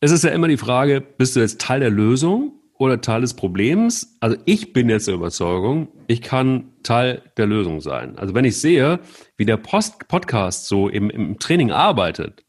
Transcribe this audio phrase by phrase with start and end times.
[0.00, 3.34] es ist ja immer die Frage, bist du jetzt Teil der Lösung oder Teil des
[3.34, 4.16] Problems?
[4.20, 8.16] Also ich bin jetzt der Überzeugung, ich kann Teil der Lösung sein.
[8.16, 9.00] Also wenn ich sehe,
[9.36, 12.44] wie der Post Podcast so im, im Training arbeitet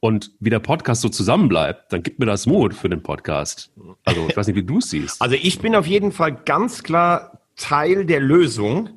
[0.00, 3.70] und wie der Podcast so zusammenbleibt, dann gibt mir das Mut für den Podcast.
[4.04, 5.20] Also ich weiß nicht, wie du es siehst.
[5.20, 8.88] Also ich bin auf jeden Fall ganz klar Teil der Lösung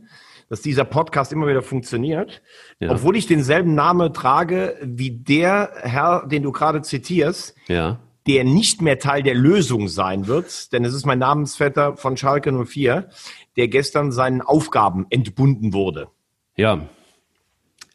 [0.50, 2.41] dass dieser Podcast immer wieder funktioniert,
[2.80, 2.92] ja.
[2.92, 8.00] obwohl ich denselben Namen trage wie der Herr, den du gerade zitierst, ja.
[8.28, 12.51] der nicht mehr Teil der Lösung sein wird, denn es ist mein Namensvetter von Schalke
[12.51, 13.10] 04,
[13.56, 16.07] der gestern seinen Aufgaben entbunden wurde.
[16.56, 16.87] Ja,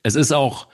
[0.02, 0.68] es ist auch,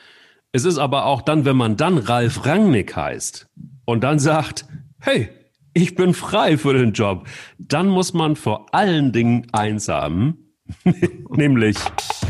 [0.52, 3.48] es ist aber auch dann, wenn man dann Ralf Rangnick heißt
[3.84, 4.66] und dann sagt,
[5.00, 5.28] hey,
[5.74, 7.26] ich bin frei für den Job,
[7.58, 10.43] dann muss man vor allen Dingen eins haben,
[11.30, 11.76] Nämlich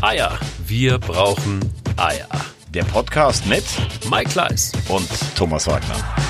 [0.01, 0.37] Eier.
[0.65, 1.59] Wir brauchen
[1.97, 2.27] Eier.
[2.73, 3.63] Der Podcast mit
[4.09, 6.24] Mike Kleiss und Thomas Wagner.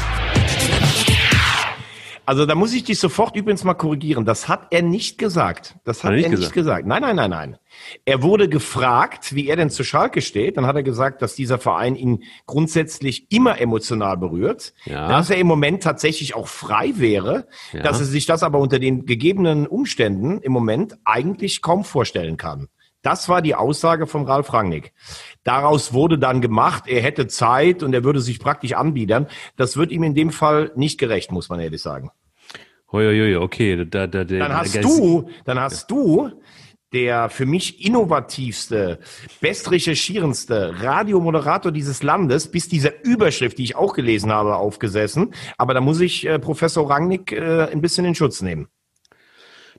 [2.26, 4.26] Also da muss ich dich sofort übrigens mal korrigieren.
[4.26, 5.76] Das hat er nicht gesagt.
[5.84, 6.54] Das hat, hat er nicht gesagt.
[6.54, 6.88] gesagt.
[6.88, 7.58] Nein, nein, nein, nein.
[8.06, 10.58] Er wurde gefragt, wie er denn zu Schalke steht.
[10.58, 14.73] Dann hat er gesagt, dass dieser Verein ihn grundsätzlich immer emotional berührt.
[14.86, 15.08] Ja.
[15.08, 17.48] Dass er im Moment tatsächlich auch frei wäre.
[17.73, 17.82] Ja.
[17.82, 22.70] Dass er sich das aber unter den gegebenen Umständen im Moment eigentlich kaum vorstellen kann.
[23.06, 24.92] Das war die Aussage von Ralf Rangnick.
[25.44, 29.28] Daraus wurde dann gemacht, er hätte Zeit und er würde sich praktisch anbiedern.
[29.58, 32.09] Das wird ihm in dem Fall nicht gerecht, muss man ehrlich sagen.
[32.92, 33.86] Uiuiui, okay.
[33.86, 36.31] Da, da, da, dann hast du, dann hast du
[36.94, 39.00] der für mich innovativste,
[39.39, 45.33] bestrecherchierendste Radiomoderator dieses Landes, bis dieser Überschrift, die ich auch gelesen habe, aufgesessen.
[45.58, 48.70] Aber da muss ich äh, Professor Rangnick äh, ein bisschen in Schutz nehmen.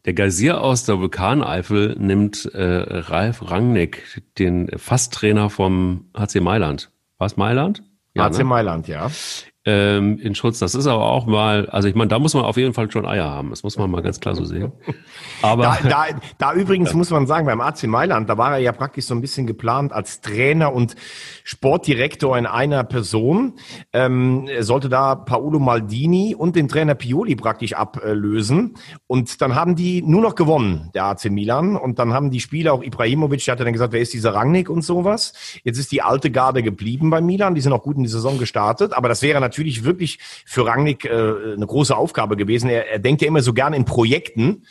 [0.04, 6.90] Der Geysir aus der Vulkaneifel nimmt äh, Ralf Rangnick, den Fasttrainer vom HC Mailand.
[7.18, 7.82] War es Mailand?
[8.14, 8.44] Ja, HC ne?
[8.44, 9.10] Mailand, ja
[9.66, 10.60] ähm, in Schutz.
[10.60, 13.04] Das ist aber auch mal, also ich meine, da muss man auf jeden Fall schon
[13.04, 13.50] Eier haben.
[13.50, 14.72] Das muss man mal ganz klar so sehen.
[15.42, 16.04] Aber da, da,
[16.38, 19.20] da übrigens muss man sagen, beim AC Mailand, da war er ja praktisch so ein
[19.20, 20.94] bisschen geplant als Trainer und
[21.42, 23.54] Sportdirektor in einer Person.
[23.92, 28.74] Ähm, er sollte da Paolo Maldini und den Trainer Pioli praktisch ablösen.
[29.08, 31.74] Und dann haben die nur noch gewonnen, der AC Milan.
[31.74, 34.70] Und dann haben die Spieler, auch Ibrahimovic, der hat dann gesagt, wer ist dieser Rangnick
[34.70, 35.32] und sowas.
[35.64, 37.56] Jetzt ist die alte Garde geblieben bei Milan.
[37.56, 38.92] Die sind auch gut in die Saison gestartet.
[38.92, 42.68] Aber das wäre natürlich natürlich wirklich für Rangnick äh, eine große Aufgabe gewesen.
[42.68, 44.66] Er, er denkt ja immer so gerne in Projekten.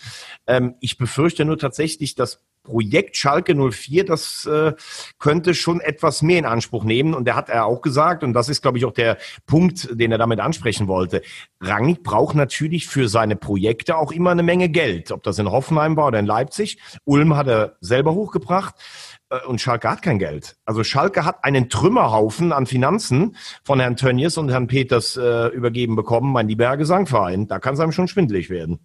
[0.46, 4.74] Ähm, ich befürchte nur tatsächlich, dass Projekt Schalke 04, das äh,
[5.20, 7.14] könnte schon etwas mehr in Anspruch nehmen.
[7.14, 10.12] Und der hat er auch gesagt, und das ist, glaube ich, auch der Punkt, den
[10.12, 11.22] er damit ansprechen wollte.
[11.62, 15.12] Rangnick braucht natürlich für seine Projekte auch immer eine Menge Geld.
[15.12, 16.80] Ob das in Hoffenheim war oder in Leipzig.
[17.06, 18.76] Ulm hat er selber hochgebracht.
[19.30, 20.56] Äh, und Schalke hat kein Geld.
[20.66, 25.96] Also Schalke hat einen Trümmerhaufen an Finanzen von Herrn Tönnies und Herrn Peters äh, übergeben
[25.96, 27.48] bekommen, mein lieber Gesangverein.
[27.48, 28.80] Da kann es einem schon schwindelig werden.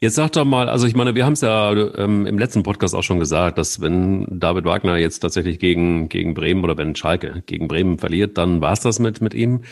[0.00, 2.94] Jetzt sag doch mal, also ich meine, wir haben es ja ähm, im letzten Podcast
[2.94, 7.42] auch schon gesagt, dass wenn David Wagner jetzt tatsächlich gegen, gegen Bremen oder wenn Schalke
[7.46, 9.62] gegen Bremen verliert, dann war es das mit, mit ihm.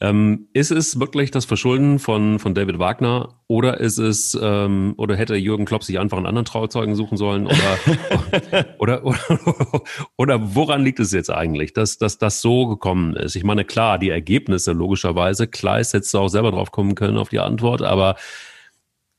[0.00, 5.16] Ähm, ist es wirklich das Verschulden von, von David Wagner oder ist es ähm, oder
[5.16, 7.56] hätte Jürgen Klopp sich einfach einen anderen Trauzeugen suchen sollen oder,
[8.78, 9.82] oder, oder,
[10.16, 13.34] oder, woran liegt es jetzt eigentlich, dass, dass das so gekommen ist?
[13.34, 17.30] Ich meine, klar, die Ergebnisse logischerweise, Kleist hättest du auch selber drauf kommen können auf
[17.30, 18.14] die Antwort, aber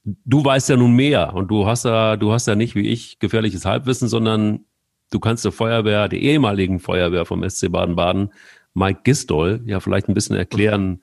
[0.03, 3.19] du weißt ja nun mehr und du hast ja, du hast ja nicht wie ich
[3.19, 4.65] gefährliches Halbwissen, sondern
[5.11, 8.31] du kannst der Feuerwehr, der ehemaligen Feuerwehr vom SC Baden-Baden
[8.73, 11.01] Mike Gistol ja vielleicht ein bisschen erklären,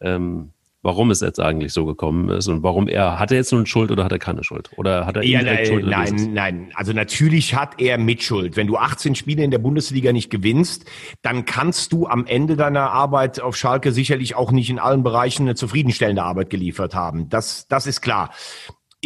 [0.00, 0.52] ähm,
[0.86, 3.90] warum es jetzt eigentlich so gekommen ist und warum er, hat er jetzt nun Schuld
[3.90, 4.70] oder hat er keine Schuld?
[4.76, 5.84] Oder hat er ja, nein, Schuld?
[5.84, 8.56] Nein, nein, also natürlich hat er Mitschuld.
[8.56, 10.84] Wenn du 18 Spiele in der Bundesliga nicht gewinnst,
[11.22, 15.42] dann kannst du am Ende deiner Arbeit auf Schalke sicherlich auch nicht in allen Bereichen
[15.42, 17.28] eine zufriedenstellende Arbeit geliefert haben.
[17.30, 18.30] Das, das ist klar.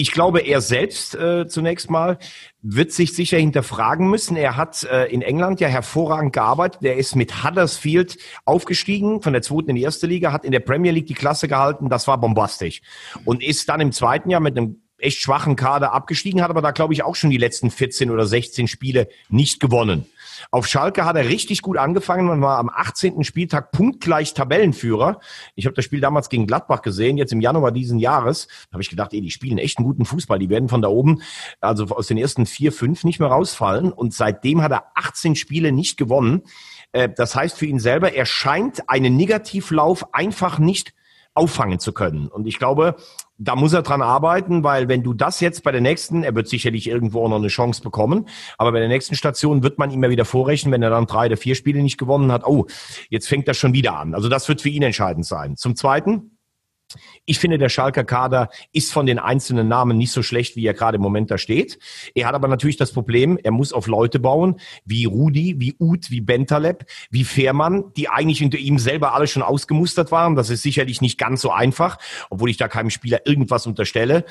[0.01, 2.17] Ich glaube, er selbst äh, zunächst mal
[2.63, 4.35] wird sich sicher hinterfragen müssen.
[4.35, 6.83] Er hat äh, in England ja hervorragend gearbeitet.
[6.83, 8.17] Er ist mit Huddersfield
[8.47, 11.49] aufgestiegen, von der zweiten in die erste Liga, hat in der Premier League die Klasse
[11.49, 11.91] gehalten.
[11.91, 12.81] Das war bombastisch.
[13.27, 16.71] Und ist dann im zweiten Jahr mit einem echt schwachen Kader abgestiegen, hat aber da,
[16.71, 20.07] glaube ich, auch schon die letzten 14 oder 16 Spiele nicht gewonnen.
[20.51, 22.27] Auf Schalke hat er richtig gut angefangen.
[22.27, 23.25] Man war am 18.
[23.25, 25.21] Spieltag punktgleich Tabellenführer.
[25.55, 28.49] Ich habe das Spiel damals gegen Gladbach gesehen, jetzt im Januar diesen Jahres.
[28.69, 30.39] Da habe ich gedacht, ey, die spielen echt einen guten Fußball.
[30.39, 31.23] Die werden von da oben,
[31.61, 33.93] also aus den ersten vier, fünf nicht mehr rausfallen.
[33.93, 36.43] Und seitdem hat er 18 Spiele nicht gewonnen.
[36.93, 40.95] Äh, das heißt für ihn selber, er scheint einen Negativlauf einfach nicht
[41.35, 42.29] auffangen zu können.
[42.29, 42.97] Und ich glaube,
[43.41, 46.47] da muss er dran arbeiten, weil wenn du das jetzt bei der nächsten, er wird
[46.47, 48.29] sicherlich irgendwo auch noch eine Chance bekommen,
[48.59, 51.27] aber bei der nächsten Station wird man ihm ja wieder vorrechnen, wenn er dann drei
[51.27, 52.67] oder vier Spiele nicht gewonnen hat, oh,
[53.09, 54.15] jetzt fängt das schon wieder an.
[54.15, 55.57] Also das wird für ihn entscheidend sein.
[55.57, 56.37] Zum Zweiten,
[57.27, 60.75] ich finde, der Schalker Kader ist von den einzelnen Namen nicht so schlecht, wie er
[60.75, 61.79] gerade im Moment da steht.
[62.15, 66.11] Er hat aber natürlich das Problem, er muss auf Leute bauen, wie Rudi, wie Uth,
[66.11, 70.35] wie Bentaleb, wie Fehrmann, die eigentlich hinter ihm selber alle schon ausgemustert waren.
[70.35, 71.99] Das ist sicherlich nicht ganz so einfach,
[72.31, 74.25] obwohl ich da keinem Spieler irgendwas unterstelle.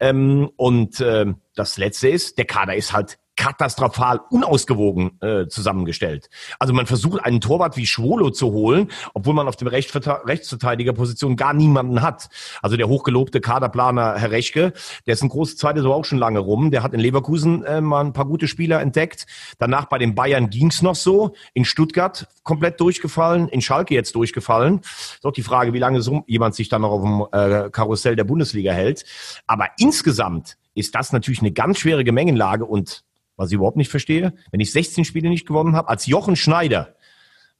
[0.00, 6.28] Ähm, und äh, das Letzte ist, der Kader ist halt katastrophal unausgewogen äh, zusammengestellt.
[6.58, 11.52] Also man versucht einen Torwart wie Schwolo zu holen, obwohl man auf dem Rechtsverteidigerposition gar
[11.52, 12.28] niemanden hat.
[12.62, 14.72] Also der hochgelobte Kaderplaner Herr Rechke,
[15.06, 16.70] der ist ein großes zweites aber auch schon lange rum.
[16.70, 19.26] Der hat in Leverkusen äh, mal ein paar gute Spieler entdeckt.
[19.58, 21.34] Danach bei den Bayern ging's noch so.
[21.54, 24.80] In Stuttgart komplett durchgefallen, in Schalke jetzt durchgefallen.
[25.22, 28.24] Auch die Frage, wie lange so jemand sich dann noch auf dem äh, Karussell der
[28.24, 29.04] Bundesliga hält.
[29.46, 33.02] Aber insgesamt ist das natürlich eine ganz schwere Gemengenlage und
[33.36, 34.34] was ich überhaupt nicht verstehe.
[34.50, 36.94] Wenn ich 16 Spiele nicht gewonnen habe, als Jochen Schneider,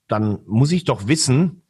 [0.08, 1.62] dann muss ich doch wissen,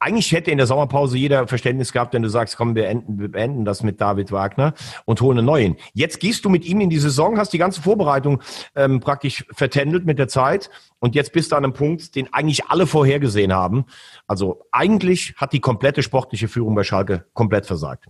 [0.00, 3.30] eigentlich hätte in der Sommerpause jeder Verständnis gehabt, wenn du sagst, komm, wir, enden, wir
[3.30, 4.72] beenden das mit David Wagner
[5.04, 5.76] und holen einen neuen.
[5.92, 8.42] Jetzt gehst du mit ihm in die Saison, hast die ganze Vorbereitung
[8.74, 10.70] ähm, praktisch vertändelt mit der Zeit
[11.00, 13.84] und jetzt bist du an einem Punkt, den eigentlich alle vorhergesehen haben.
[14.26, 18.06] Also eigentlich hat die komplette sportliche Führung bei Schalke komplett versagt.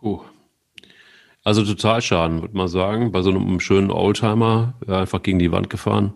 [0.00, 0.20] Puh.
[1.46, 3.12] Also total Schaden, würde man sagen.
[3.12, 6.12] Bei so einem schönen Oldtimer einfach gegen die Wand gefahren.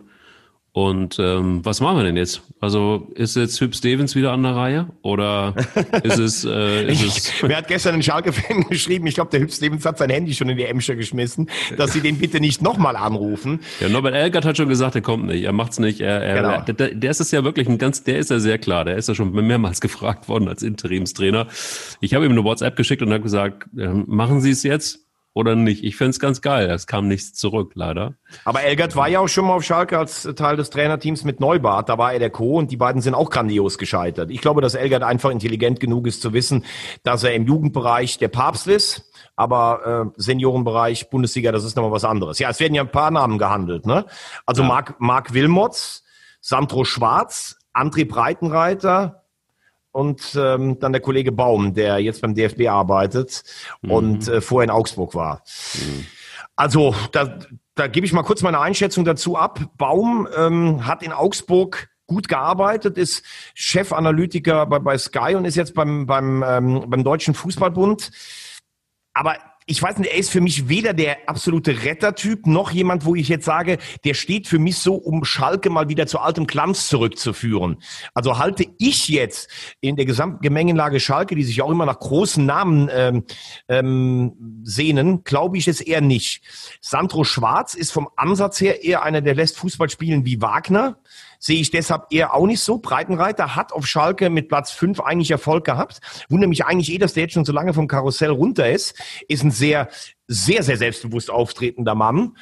[0.73, 2.41] Und ähm, was machen wir denn jetzt?
[2.59, 5.55] Also ist jetzt Hüb Stevens wieder an der Reihe oder
[6.03, 6.43] ist es?
[6.43, 9.07] Äh, ist es Wer hat gestern einen Schalke-Fan geschrieben?
[9.07, 12.01] Ich glaube, der Hüb Stevens hat sein Handy schon in die Emscher geschmissen, dass sie
[12.01, 13.61] den bitte nicht nochmal anrufen.
[13.79, 16.01] Ja, Norbert Elgert hat schon gesagt, er kommt nicht, er macht's nicht.
[16.01, 16.61] Er, er, genau.
[16.73, 18.83] der, der ist es ja wirklich ein ganz, der ist ja sehr klar.
[18.83, 21.47] Der ist ja schon mehrmals gefragt worden als Interimstrainer.
[22.01, 25.07] Ich habe ihm eine WhatsApp geschickt und habe gesagt, äh, machen Sie es jetzt?
[25.33, 25.83] Oder nicht.
[25.83, 26.69] Ich finde es ganz geil.
[26.69, 28.15] Es kam nichts zurück, leider.
[28.43, 31.87] Aber Elgert war ja auch schon mal auf Schalke als Teil des Trainerteams mit Neubart.
[31.87, 32.57] Da war er der Co.
[32.57, 34.29] und die beiden sind auch grandios gescheitert.
[34.29, 36.65] Ich glaube, dass Elgert einfach intelligent genug ist zu wissen,
[37.03, 39.09] dass er im Jugendbereich der Papst ist.
[39.37, 42.37] Aber äh, Seniorenbereich, Bundesliga, das ist nochmal was anderes.
[42.39, 43.85] Ja, es werden ja ein paar Namen gehandelt.
[43.85, 44.05] Ne?
[44.45, 44.67] Also ja.
[44.67, 46.03] Marc, Marc Wilmots,
[46.41, 49.20] Sandro Schwarz, André Breitenreiter,
[49.91, 53.43] und ähm, dann der Kollege Baum, der jetzt beim DFB arbeitet
[53.81, 53.91] mhm.
[53.91, 55.43] und äh, vorher in Augsburg war.
[55.75, 56.05] Mhm.
[56.55, 57.39] Also da,
[57.75, 59.59] da gebe ich mal kurz meine Einschätzung dazu ab.
[59.77, 63.23] Baum ähm, hat in Augsburg gut gearbeitet, ist
[63.53, 68.11] Chefanalytiker bei, bei Sky und ist jetzt beim, beim, ähm, beim Deutschen Fußballbund.
[69.13, 69.37] Aber
[69.71, 73.29] ich weiß nicht, er ist für mich weder der absolute Rettertyp noch jemand, wo ich
[73.29, 77.81] jetzt sage, der steht für mich so, um Schalke mal wieder zu altem Glanz zurückzuführen.
[78.13, 82.45] Also halte ich jetzt in der gesamten Gemengenlage Schalke, die sich auch immer nach großen
[82.45, 83.23] Namen ähm,
[83.69, 86.43] ähm, sehnen, glaube ich es eher nicht.
[86.81, 90.97] Sandro Schwarz ist vom Ansatz her eher einer, der lässt Fußball spielen wie Wagner
[91.41, 92.77] sehe ich deshalb eher auch nicht so.
[92.77, 95.99] Breitenreiter hat auf Schalke mit Platz 5 eigentlich Erfolg gehabt.
[96.29, 98.95] Wundere mich eigentlich eh, dass der jetzt schon so lange vom Karussell runter ist.
[99.27, 99.89] Ist ein sehr,
[100.27, 102.37] sehr, sehr selbstbewusst auftretender Mann.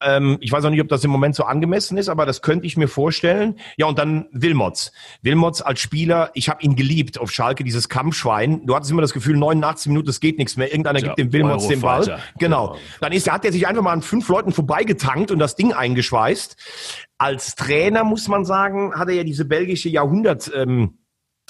[0.00, 2.66] Ähm, ich weiß auch nicht, ob das im Moment so angemessen ist, aber das könnte
[2.66, 3.56] ich mir vorstellen.
[3.76, 4.92] Ja, und dann Wilmots.
[5.22, 8.66] Wilmots als Spieler, ich habe ihn geliebt auf Schalke, dieses Kampfschwein.
[8.66, 10.70] Du hattest immer das Gefühl, 89 Minuten, es geht nichts mehr.
[10.70, 12.20] Irgendeiner ja, gibt dem Wilmots den Ball.
[12.38, 12.76] Genau.
[13.00, 16.56] Dann ist, hat er sich einfach mal an fünf Leuten vorbeigetankt und das Ding eingeschweißt.
[17.18, 20.50] Als Trainer, muss man sagen, hat er ja diese belgische Jahrhundert...
[20.54, 20.96] Ähm,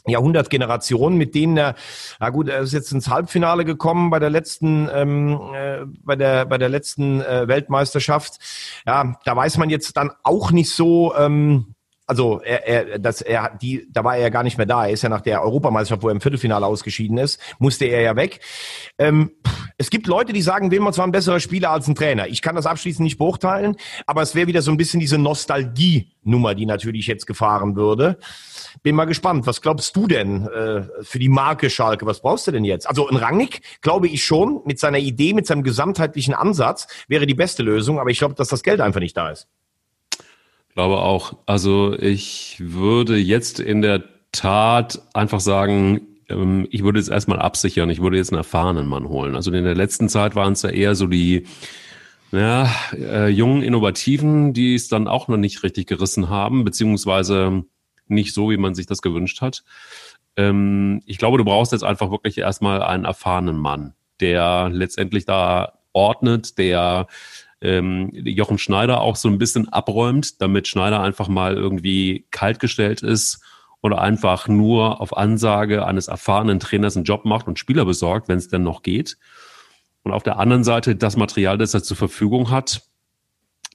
[0.06, 1.75] Jahrhundertgeneration, mit denen er,
[2.19, 6.46] na gut, er ist jetzt ins Halbfinale gekommen bei der letzten, ähm, äh, bei der
[6.46, 8.39] bei der letzten äh, Weltmeisterschaft.
[8.86, 11.15] Ja, da weiß man jetzt dann auch nicht so.
[11.17, 11.75] Ähm,
[12.10, 14.86] also er, er, dass er die, da war er ja gar nicht mehr da.
[14.86, 18.17] Er ist ja nach der Europameisterschaft, wo er im Viertelfinale ausgeschieden ist, musste er ja
[18.17, 18.40] weg.
[18.98, 19.31] Ähm,
[19.79, 22.26] es gibt Leute, die sagen, Wilmots war ein besserer Spieler als ein Trainer.
[22.26, 23.76] Ich kann das abschließend nicht beurteilen,
[24.06, 28.19] aber es wäre wieder so ein bisschen diese Nostalgie-Nummer, die natürlich jetzt gefahren würde.
[28.82, 29.46] Bin mal gespannt.
[29.46, 32.06] Was glaubst du denn äh, für die Marke Schalke?
[32.06, 32.88] Was brauchst du denn jetzt?
[32.88, 37.34] Also ein Rangnick, glaube ich schon, mit seiner Idee, mit seinem gesamtheitlichen Ansatz wäre die
[37.34, 38.00] beste Lösung.
[38.00, 39.46] Aber ich glaube, dass das Geld einfach nicht da ist.
[40.74, 41.36] Glaube auch.
[41.46, 47.91] Also ich würde jetzt in der Tat einfach sagen, ähm, ich würde jetzt erstmal absichern.
[47.91, 49.34] Ich würde jetzt einen erfahrenen Mann holen.
[49.34, 51.46] Also in der letzten Zeit waren es ja eher so die
[52.32, 57.65] ja, äh, jungen Innovativen, die es dann auch noch nicht richtig gerissen haben, beziehungsweise
[58.06, 59.65] nicht so, wie man sich das gewünscht hat.
[60.36, 65.81] Ähm, ich glaube, du brauchst jetzt einfach wirklich erstmal einen erfahrenen Mann, der letztendlich da
[65.93, 67.08] ordnet, der
[67.60, 73.43] ähm, Jochen Schneider auch so ein bisschen abräumt, damit Schneider einfach mal irgendwie kaltgestellt ist
[73.82, 78.38] oder einfach nur auf Ansage eines erfahrenen Trainers einen Job macht und Spieler besorgt, wenn
[78.38, 79.17] es denn noch geht.
[80.02, 82.82] Und auf der anderen Seite das Material, das er zur Verfügung hat,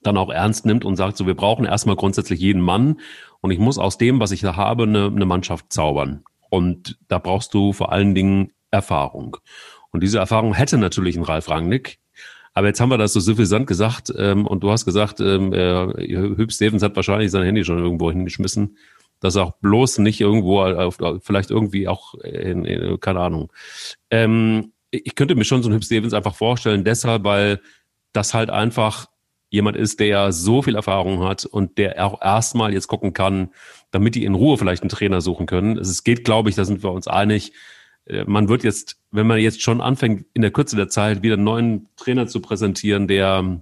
[0.03, 2.99] dann auch ernst nimmt und sagt, so, wir brauchen erstmal grundsätzlich jeden Mann
[3.41, 6.23] und ich muss aus dem, was ich da habe, eine, eine Mannschaft zaubern.
[6.49, 9.37] Und da brauchst du vor allen Dingen Erfahrung.
[9.91, 11.99] Und diese Erfahrung hätte natürlich ein Ralf Rangnick.
[12.55, 15.85] Aber jetzt haben wir das so suffisant gesagt ähm, und du hast gesagt, ähm, äh,
[16.07, 18.77] Hüb Stevens hat wahrscheinlich sein Handy schon irgendwo hingeschmissen
[19.19, 23.51] dass auch bloß nicht irgendwo, auf, vielleicht irgendwie auch, in, in, keine Ahnung.
[24.09, 27.59] Ähm, ich könnte mir schon so einen Hüb Stevens einfach vorstellen, deshalb, weil
[28.13, 29.07] das halt einfach
[29.49, 33.49] jemand ist, der so viel Erfahrung hat und der auch erstmal jetzt gucken kann,
[33.91, 35.77] damit die in Ruhe vielleicht einen Trainer suchen können.
[35.77, 37.53] Es geht, glaube ich, da sind wir uns einig.
[38.05, 41.35] Äh, man wird jetzt, wenn man jetzt schon anfängt, in der Kürze der Zeit wieder
[41.35, 43.61] einen neuen Trainer zu präsentieren, der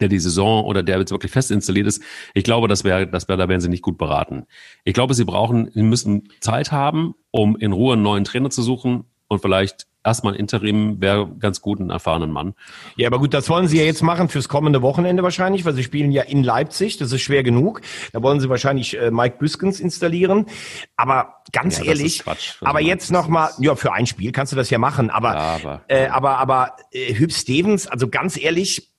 [0.00, 2.02] der die Saison oder der jetzt wirklich fest installiert ist.
[2.34, 4.46] Ich glaube, das wäre, das wäre, da wären sie nicht gut beraten.
[4.84, 8.62] Ich glaube, sie brauchen, sie müssen Zeit haben, um in Ruhe einen neuen Trainer zu
[8.62, 12.54] suchen und vielleicht erstmal Interim wäre ganz gut einen erfahrenen Mann.
[12.96, 15.82] Ja, aber gut, das wollen sie ja jetzt machen fürs kommende Wochenende wahrscheinlich, weil sie
[15.82, 17.80] spielen ja in Leipzig, das ist schwer genug.
[18.12, 20.46] Da wollen sie wahrscheinlich äh, Mike Büskens installieren.
[20.96, 22.22] Aber ganz ja, ehrlich,
[22.60, 25.82] aber jetzt nochmal, ja, für ein Spiel kannst du das ja machen, aber, ja, aber,
[25.88, 28.90] äh, aber, aber äh, Hüb Stevens, also ganz ehrlich,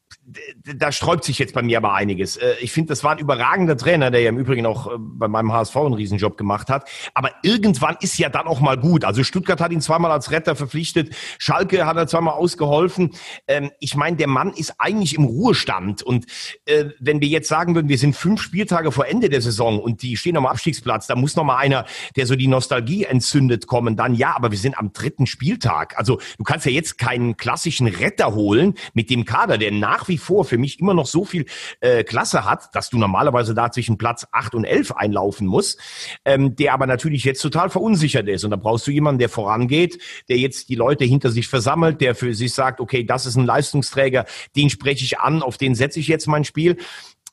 [0.63, 2.37] da sträubt sich jetzt bei mir aber einiges.
[2.37, 5.27] Äh, ich finde, das war ein überragender Trainer, der ja im Übrigen auch äh, bei
[5.27, 6.87] meinem HSV einen Riesenjob gemacht hat.
[7.13, 9.03] Aber irgendwann ist ja dann auch mal gut.
[9.03, 11.15] Also Stuttgart hat ihn zweimal als Retter verpflichtet.
[11.39, 13.11] Schalke hat er zweimal ausgeholfen.
[13.47, 16.03] Ähm, ich meine, der Mann ist eigentlich im Ruhestand.
[16.03, 16.25] Und
[16.65, 20.03] äh, wenn wir jetzt sagen würden, wir sind fünf Spieltage vor Ende der Saison und
[20.03, 21.85] die stehen am Abstiegsplatz, da muss noch mal einer,
[22.15, 23.95] der so die Nostalgie entzündet, kommen.
[23.95, 25.97] Dann ja, aber wir sind am dritten Spieltag.
[25.97, 30.17] Also du kannst ja jetzt keinen klassischen Retter holen mit dem Kader, der nach wie
[30.21, 31.45] vor für mich immer noch so viel
[31.81, 35.79] äh, Klasse hat, dass du normalerweise da zwischen Platz 8 und 11 einlaufen musst,
[36.23, 38.43] ähm, der aber natürlich jetzt total verunsichert ist.
[38.43, 42.15] Und da brauchst du jemanden, der vorangeht, der jetzt die Leute hinter sich versammelt, der
[42.15, 44.25] für sich sagt, okay, das ist ein Leistungsträger,
[44.55, 46.77] den spreche ich an, auf den setze ich jetzt mein Spiel.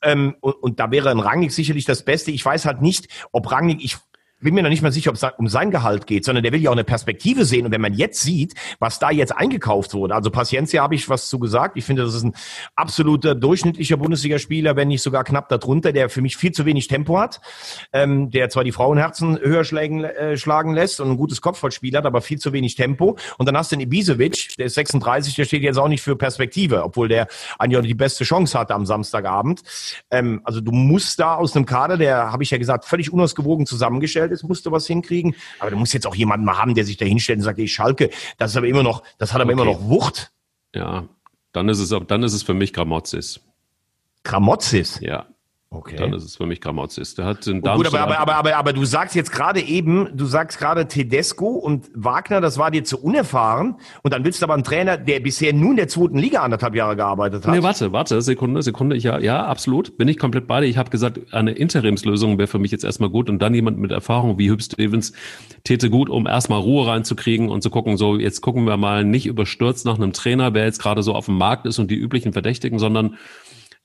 [0.01, 2.31] Ähm, und, und da wäre ein Rangnick sicherlich das Beste.
[2.31, 3.97] Ich weiß halt nicht, ob Rangnick, ich
[4.39, 6.61] bin mir noch nicht mal sicher, ob es um sein Gehalt geht, sondern der will
[6.61, 7.65] ja auch eine Perspektive sehen.
[7.65, 11.29] Und wenn man jetzt sieht, was da jetzt eingekauft wurde, also Paciencia habe ich was
[11.29, 11.77] zu gesagt.
[11.77, 12.33] Ich finde, das ist ein
[12.75, 17.19] absoluter durchschnittlicher Bundesligaspieler, wenn nicht sogar knapp darunter, der für mich viel zu wenig Tempo
[17.19, 17.41] hat,
[17.91, 22.05] ähm, der zwar die Frauenherzen höher schlagen, äh, schlagen lässt und ein gutes Kopfballspiel hat,
[22.05, 23.17] aber viel zu wenig Tempo.
[23.37, 26.15] Und dann hast du den Ibisevic, der ist 36, der steht jetzt auch nicht für
[26.15, 27.27] Perspektive, obwohl der
[27.57, 29.61] eigentlich auch die beste Chance hatte am Samstagabend.
[30.11, 33.65] Ähm, also du musst da aus einem Kader, der, habe ich ja gesagt, völlig unausgewogen
[33.65, 35.35] zusammengestellt, Umfeld ist, musst du was hinkriegen.
[35.59, 37.73] Aber du musst jetzt auch jemanden mal haben, der sich da hinstellt und sagt, ich
[37.73, 39.61] Schalke, das ist aber immer noch, das hat aber okay.
[39.61, 40.31] immer noch Wucht.
[40.73, 41.07] Ja,
[41.51, 43.41] dann ist es, dann ist es für mich Gramozis.
[44.23, 44.99] Gramozis?
[45.01, 45.27] Ja.
[45.71, 45.97] Okay.
[45.97, 47.13] Dann ist es für mich Gramozis.
[47.13, 47.91] Der hat in Darmstadt.
[47.91, 51.45] Gut, aber, aber, aber, aber, aber du sagst jetzt gerade eben, du sagst gerade Tedesco
[51.45, 53.75] und Wagner, das war dir zu unerfahren.
[54.01, 56.73] Und dann willst du aber einen Trainer, der bisher nur in der zweiten Liga anderthalb
[56.73, 57.53] Jahre gearbeitet hat.
[57.53, 58.95] Nee, warte, warte, Sekunde, Sekunde.
[58.95, 59.95] Ich, ja, ja, absolut.
[59.95, 60.65] Bin ich komplett bei dir.
[60.65, 63.29] Ich habe gesagt, eine Interimslösung wäre für mich jetzt erstmal gut.
[63.29, 65.13] Und dann jemand mit Erfahrung wie Hüb Stevens
[65.65, 69.27] täte gut, um erstmal Ruhe reinzukriegen und zu gucken, so, jetzt gucken wir mal nicht
[69.27, 72.33] überstürzt nach einem Trainer, wer jetzt gerade so auf dem Markt ist und die üblichen
[72.33, 73.17] Verdächtigen, sondern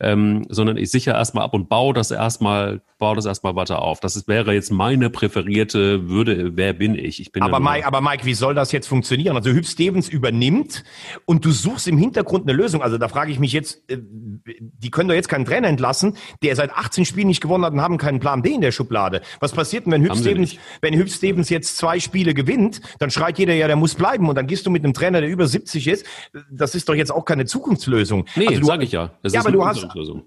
[0.00, 4.00] ähm, sondern ich sichere erstmal ab und baue das erstmal, baue das erstmal weiter auf.
[4.00, 7.20] Das ist, wäre jetzt meine präferierte Würde, wer bin ich?
[7.20, 9.36] ich bin aber, Mike, aber Mike, wie soll das jetzt funktionieren?
[9.36, 10.84] Also Hüb Stevens übernimmt
[11.26, 12.82] und du suchst im Hintergrund eine Lösung.
[12.82, 16.56] Also da frage ich mich jetzt, äh, die können doch jetzt keinen Trainer entlassen, der
[16.56, 19.22] seit 18 Spielen nicht gewonnen hat und haben keinen Plan B in der Schublade.
[19.40, 23.38] Was passiert denn, wenn Hüb Stevens, wenn Hüb Stevens jetzt zwei Spiele gewinnt, dann schreit
[23.38, 25.86] jeder, ja, der muss bleiben und dann gehst du mit einem Trainer, der über 70
[25.86, 26.06] ist.
[26.50, 28.26] Das ist doch jetzt auch keine Zukunftslösung.
[28.34, 29.12] Nee, also sage ich ja.
[29.22, 29.83] Das ja, aber du hast,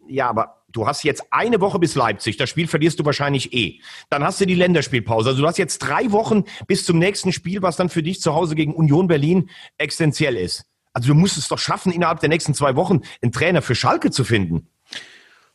[0.07, 2.37] ja, aber du hast jetzt eine Woche bis Leipzig.
[2.37, 3.79] Das Spiel verlierst du wahrscheinlich eh.
[4.09, 5.29] Dann hast du die Länderspielpause.
[5.29, 8.33] Also du hast jetzt drei Wochen bis zum nächsten Spiel, was dann für dich zu
[8.33, 10.65] Hause gegen Union Berlin existenziell ist.
[10.93, 14.11] Also du musst es doch schaffen, innerhalb der nächsten zwei Wochen einen Trainer für Schalke
[14.11, 14.67] zu finden.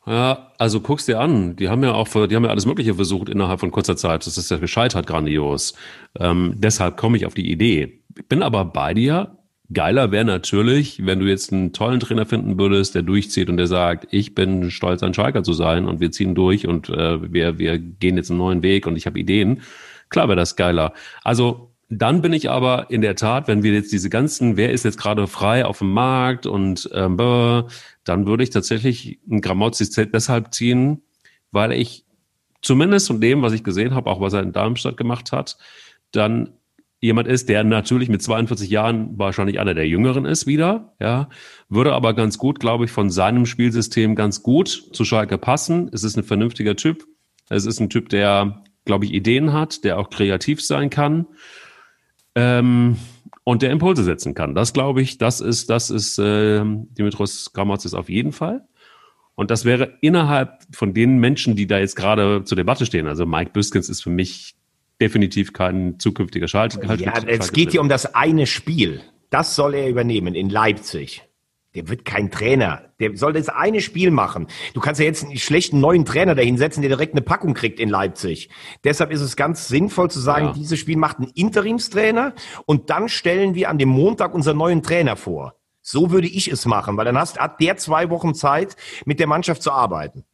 [0.06, 1.56] Ja, also guckst dir an.
[1.56, 4.26] Die haben ja auch, die haben ja alles Mögliche versucht innerhalb von kurzer Zeit.
[4.26, 5.74] Das ist ja gescheitert grandios.
[6.18, 8.02] Ähm, deshalb komme ich auf die Idee.
[8.28, 9.38] Bin aber bei dir.
[9.72, 13.66] Geiler wäre natürlich, wenn du jetzt einen tollen Trainer finden würdest, der durchzieht und der
[13.66, 17.58] sagt, ich bin stolz, ein Schalker zu sein und wir ziehen durch und äh, wir,
[17.58, 19.62] wir gehen jetzt einen neuen Weg und ich habe Ideen.
[20.08, 20.92] Klar wäre das geiler.
[21.22, 24.84] Also dann bin ich aber in der Tat, wenn wir jetzt diese ganzen, wer ist
[24.84, 30.54] jetzt gerade frei auf dem Markt und ähm, dann würde ich tatsächlich einen Gramozis deshalb
[30.54, 31.02] ziehen,
[31.50, 32.06] weil ich
[32.62, 35.58] zumindest von dem, was ich gesehen habe, auch was er in Darmstadt gemacht hat,
[36.12, 36.54] dann
[37.02, 41.28] jemand ist, der natürlich mit 42 Jahren wahrscheinlich einer der Jüngeren ist wieder, ja,
[41.68, 45.90] würde aber ganz gut, glaube ich, von seinem Spielsystem ganz gut zu Schalke passen.
[45.92, 47.04] Es ist ein vernünftiger Typ.
[47.50, 51.26] Es ist ein Typ, der glaube ich, Ideen hat, der auch kreativ sein kann
[52.34, 52.96] ähm,
[53.44, 54.54] und der Impulse setzen kann.
[54.54, 58.66] Das glaube ich, das ist, das ist äh, Dimitros Gramotzes auf jeden Fall.
[59.34, 63.08] Und das wäre innerhalb von den Menschen, die da jetzt gerade zur Debatte stehen.
[63.08, 64.56] Also Mike Büskens ist für mich
[65.02, 66.78] definitiv kein zukünftiger Schalt.
[67.00, 69.02] Ja, es geht hier um das eine Spiel.
[69.30, 71.22] Das soll er übernehmen in Leipzig.
[71.74, 72.82] Der wird kein Trainer.
[73.00, 74.46] Der soll das eine Spiel machen.
[74.74, 77.88] Du kannst ja jetzt einen schlechten neuen Trainer dahinsetzen, der direkt eine Packung kriegt in
[77.88, 78.50] Leipzig.
[78.84, 80.52] Deshalb ist es ganz sinnvoll zu sagen, ja.
[80.52, 82.34] dieses Spiel macht ein Interimstrainer
[82.66, 85.56] und dann stellen wir an dem Montag unseren neuen Trainer vor.
[85.80, 89.26] So würde ich es machen, weil dann hast, hat der zwei Wochen Zeit, mit der
[89.26, 90.24] Mannschaft zu arbeiten.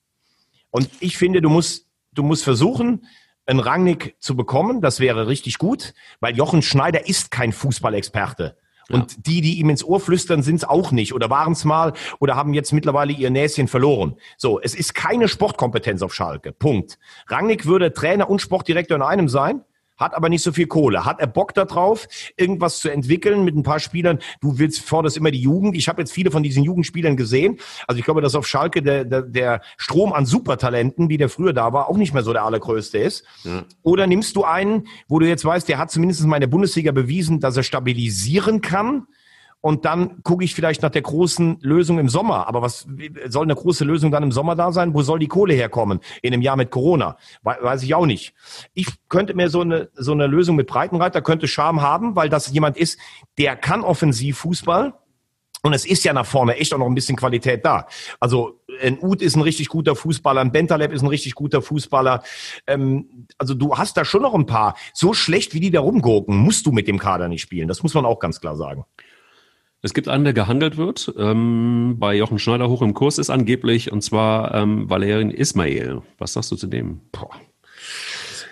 [0.71, 3.07] Und ich finde, du musst, du musst versuchen,
[3.49, 4.81] einen Rangnick zu bekommen.
[4.81, 8.57] Das wäre richtig gut, weil Jochen Schneider ist kein Fußballexperte.
[8.91, 9.19] Und ja.
[9.27, 12.37] die, die ihm ins Ohr flüstern, sind es auch nicht oder waren es mal oder
[12.37, 14.17] haben jetzt mittlerweile ihr Näschen verloren.
[14.39, 16.53] So, es ist keine Sportkompetenz auf Schalke.
[16.53, 16.99] Punkt.
[17.27, 19.63] Rangnick würde Trainer und Sportdirektor in einem sein
[19.99, 21.05] hat aber nicht so viel Kohle.
[21.05, 24.21] Hat er Bock darauf, irgendwas zu entwickeln mit ein paar Spielern?
[24.41, 25.77] Du willst forderst immer die Jugend.
[25.77, 27.59] Ich habe jetzt viele von diesen Jugendspielern gesehen.
[27.87, 31.53] Also ich glaube, dass auf Schalke der, der, der Strom an Supertalenten, wie der früher
[31.53, 33.25] da war, auch nicht mehr so der allergrößte ist.
[33.45, 33.65] Ja.
[33.83, 36.93] Oder nimmst du einen, wo du jetzt weißt, der hat zumindest mal in der Bundesliga
[36.93, 39.07] bewiesen, dass er stabilisieren kann
[39.61, 42.47] und dann gucke ich vielleicht nach der großen Lösung im Sommer.
[42.47, 42.87] Aber was
[43.27, 44.95] soll eine große Lösung dann im Sommer da sein?
[44.95, 46.01] Wo soll die Kohle herkommen?
[46.23, 47.17] In einem Jahr mit Corona?
[47.43, 48.35] Weiß ich auch nicht.
[48.75, 52.53] Ich könnte mir so eine, so eine Lösung mit Breitenreiter könnte Charme haben, weil das
[52.53, 53.01] jemand ist,
[53.37, 54.95] der kann offensiv Fußball.
[55.63, 57.89] Und es ist ja nach vorne echt auch noch ein bisschen Qualität da.
[58.21, 62.23] Also ein Uth ist ein richtig guter Fußballer, ein Bentaleb ist ein richtig guter Fußballer.
[62.69, 64.77] Ähm, also du hast da schon noch ein paar.
[64.95, 67.67] So schlecht wie die da rumgurken, musst du mit dem Kader nicht spielen.
[67.67, 68.85] Das muss man auch ganz klar sagen.
[69.81, 73.93] Es gibt einen, der gehandelt wird, ähm, bei Jochen Schneider hoch im Kurs ist angeblich,
[73.93, 76.03] und zwar ähm, Valerian Ismail.
[76.19, 77.01] Was sagst du zu dem?
[77.13, 77.31] Boah.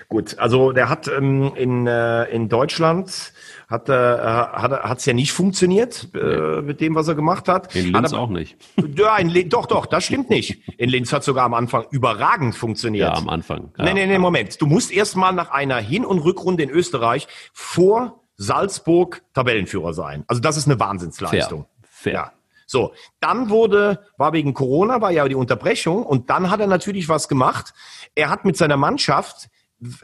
[0.08, 3.32] Gut, also der hat ähm, in, äh, in Deutschland
[3.68, 7.74] hat äh, hat hat's ja nicht funktioniert äh, mit dem, was er gemacht hat.
[7.74, 8.56] In Linz aber, auch nicht.
[8.96, 10.62] Ja, in Linz, doch, doch, das stimmt nicht.
[10.78, 13.08] In Linz hat sogar am Anfang überragend funktioniert.
[13.08, 13.72] Ja, am Anfang.
[13.76, 14.62] Ja, nee, nee, nee, Moment.
[14.62, 20.24] Du musst erst mal nach einer Hin- und Rückrunde in Österreich vor Salzburg Tabellenführer sein.
[20.26, 21.66] Also das ist eine Wahnsinnsleistung.
[21.82, 21.88] Fair.
[21.88, 22.12] Fair.
[22.12, 22.32] Ja.
[22.66, 27.08] So, dann wurde, war wegen Corona, war ja die Unterbrechung und dann hat er natürlich
[27.08, 27.72] was gemacht.
[28.16, 29.48] Er hat mit seiner Mannschaft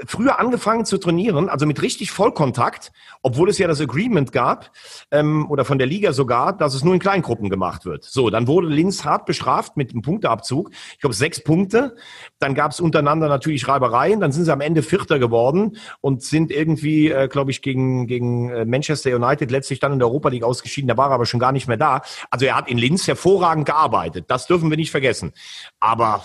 [0.06, 4.70] früher angefangen zu trainieren, also mit richtig Vollkontakt, obwohl es ja das Agreement gab
[5.10, 8.04] ähm, oder von der Liga sogar, dass es nur in Kleingruppen gemacht wird.
[8.04, 10.70] So, dann wurde Linz hart bestraft mit einem Punkteabzug.
[10.92, 11.96] Ich glaube sechs Punkte.
[12.38, 14.20] Dann gab es untereinander natürlich Reibereien.
[14.20, 18.50] Dann sind sie am Ende Vierter geworden und sind irgendwie, äh, glaube ich, gegen gegen
[18.50, 20.88] äh, Manchester United letztlich dann in der Europa League ausgeschieden.
[20.88, 22.02] Da war er aber schon gar nicht mehr da.
[22.30, 24.26] Also er hat in Linz hervorragend gearbeitet.
[24.28, 25.32] Das dürfen wir nicht vergessen.
[25.80, 26.22] Aber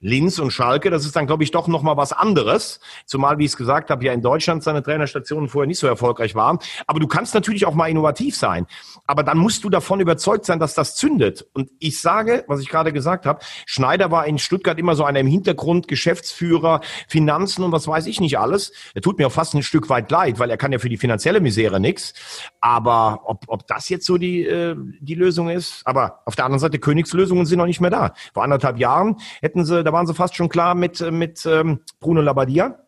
[0.00, 2.78] Linz und Schalke, das ist dann, glaube ich, doch nochmal was anderes.
[3.04, 6.36] Zumal, wie ich es gesagt habe, ja in Deutschland seine Trainerstationen vorher nicht so erfolgreich
[6.36, 6.58] waren.
[6.86, 8.66] Aber du kannst natürlich auch mal innovativ sein.
[9.06, 11.46] Aber dann musst du davon überzeugt sein, dass das zündet.
[11.52, 15.18] Und ich sage, was ich gerade gesagt habe, Schneider war in Stuttgart immer so einer
[15.18, 18.72] im Hintergrund, Geschäftsführer, Finanzen und was weiß ich nicht alles.
[18.94, 20.96] Er tut mir auch fast ein Stück weit leid, weil er kann ja für die
[20.96, 22.14] finanzielle Misere nichts.
[22.60, 26.60] Aber ob, ob das jetzt so die, äh, die Lösung ist, aber auf der anderen
[26.60, 28.14] Seite, Königslösungen sind noch nicht mehr da.
[28.32, 32.20] Vor anderthalb Jahren hätten sie da waren sie fast schon klar mit, mit ähm, Bruno
[32.20, 32.78] Labbadia.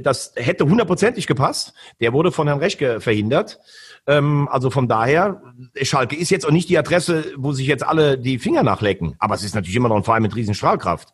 [0.00, 1.74] Das hätte hundertprozentig gepasst.
[2.00, 3.58] Der wurde von Herrn Rechke verhindert.
[4.06, 5.42] Ähm, also von daher,
[5.82, 9.16] Schalke ist jetzt auch nicht die Adresse, wo sich jetzt alle die Finger nachlecken.
[9.18, 11.12] Aber es ist natürlich immer noch ein Verein mit riesen Strahlkraft.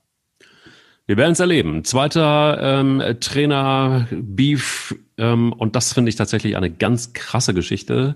[1.06, 1.82] Wir werden es erleben.
[1.82, 8.14] Zweiter ähm, Trainer Beef ähm, und das finde ich tatsächlich eine ganz krasse Geschichte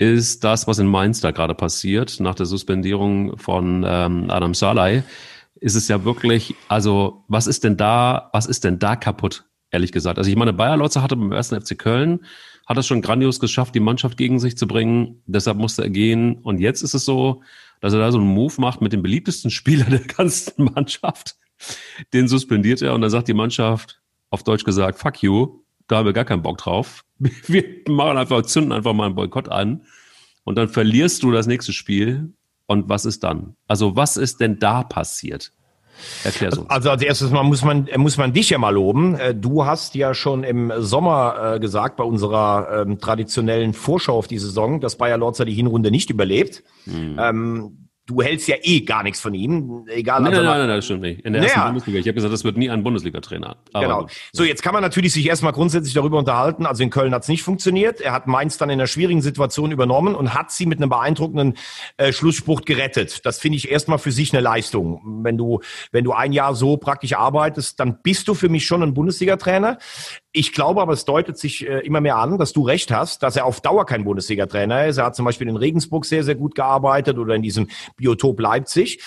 [0.00, 5.04] ist das, was in Mainz da gerade passiert, nach der Suspendierung von ähm, Adam Salai
[5.60, 9.92] ist es ja wirklich, also was ist denn da, was ist denn da kaputt, ehrlich
[9.92, 10.18] gesagt?
[10.18, 12.24] Also ich meine, Bayer Lotzer hatte beim ersten FC Köln,
[12.66, 16.36] hat es schon grandios geschafft, die Mannschaft gegen sich zu bringen, deshalb musste er gehen
[16.36, 17.42] und jetzt ist es so,
[17.80, 21.36] dass er da so einen Move macht mit dem beliebtesten Spieler der ganzen Mannschaft,
[22.12, 26.06] den suspendiert er und dann sagt die Mannschaft, auf Deutsch gesagt, fuck you, da haben
[26.06, 27.04] wir gar keinen Bock drauf.
[27.18, 29.82] Wir machen einfach, zünden einfach mal einen Boykott an
[30.44, 32.32] und dann verlierst du das nächste Spiel
[32.70, 33.56] und was ist dann?
[33.66, 35.50] Also was ist denn da passiert?
[36.22, 36.70] Erklär uns.
[36.70, 39.16] Also als erstes mal muss man, muss man dich ja mal loben.
[39.16, 44.28] Äh, du hast ja schon im Sommer äh, gesagt, bei unserer ähm, traditionellen Vorschau auf
[44.28, 46.62] die Saison, dass Bayer Lorzer die Hinrunde nicht überlebt.
[46.86, 47.18] Mhm.
[47.18, 50.20] Ähm, du hältst ja eh gar nichts von ihm, egal.
[50.20, 51.20] Nein, nein, nein, nein, das stimmt nicht.
[51.20, 51.98] In der ersten Bundesliga.
[51.98, 53.56] Ich habe gesagt, das wird nie ein Bundesliga-Trainer.
[53.72, 54.06] Genau.
[54.32, 56.66] So, jetzt kann man natürlich sich erstmal grundsätzlich darüber unterhalten.
[56.66, 58.00] Also in Köln hat es nicht funktioniert.
[58.00, 61.54] Er hat Mainz dann in einer schwierigen Situation übernommen und hat sie mit einem beeindruckenden
[61.96, 63.24] äh, Schlussspruch gerettet.
[63.24, 65.20] Das finde ich erstmal für sich eine Leistung.
[65.22, 65.60] Wenn du,
[65.92, 69.78] wenn du ein Jahr so praktisch arbeitest, dann bist du für mich schon ein Bundesliga-Trainer.
[70.32, 73.34] Ich glaube aber, es deutet sich äh, immer mehr an, dass du recht hast, dass
[73.34, 74.98] er auf Dauer kein Bundesliga-Trainer ist.
[74.98, 77.68] Er hat zum Beispiel in Regensburg sehr, sehr gut gearbeitet oder in diesem
[78.00, 79.00] Biotop Leipzig.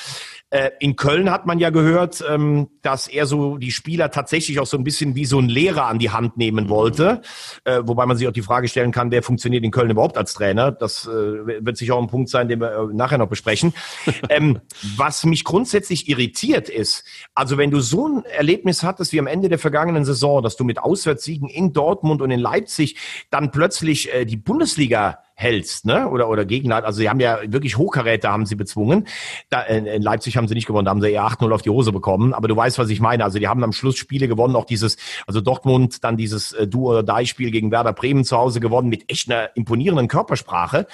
[0.53, 4.67] Äh, in Köln hat man ja gehört, ähm, dass er so die Spieler tatsächlich auch
[4.67, 7.23] so ein bisschen wie so ein Lehrer an die Hand nehmen wollte.
[7.63, 10.36] Äh, wobei man sich auch die Frage stellen kann, wer funktioniert in Köln überhaupt als
[10.36, 10.71] Trainer?
[10.71, 13.73] Das äh, wird sicher auch ein Punkt sein, den wir nachher noch besprechen.
[14.29, 14.60] ähm,
[14.95, 17.03] was mich grundsätzlich irritiert ist,
[17.34, 20.65] also wenn du so ein Erlebnis hattest wie am Ende der vergangenen Saison, dass du
[20.65, 22.97] mit Auswärtssiegen in Dortmund und in Leipzig
[23.32, 26.10] dann plötzlich die Bundesliga hältst, ne?
[26.10, 26.84] Oder oder Gegner.
[26.86, 29.08] Also sie haben ja wirklich Hochkaräter haben sie bezwungen.
[29.50, 31.91] Da, in, Leipzig haben sie nicht gewonnen, da haben sie eher 8-0 auf die Hose
[31.91, 32.34] bekommen.
[32.34, 33.24] Aber du weißt, was ich meine.
[33.24, 36.89] Also die haben am Schluss Spiele gewonnen, auch dieses, also Dortmund dann dieses äh, Du
[36.89, 40.88] oder Die Spiel gegen Werder Bremen zu Hause gewonnen mit echt einer imponierenden Körpersprache.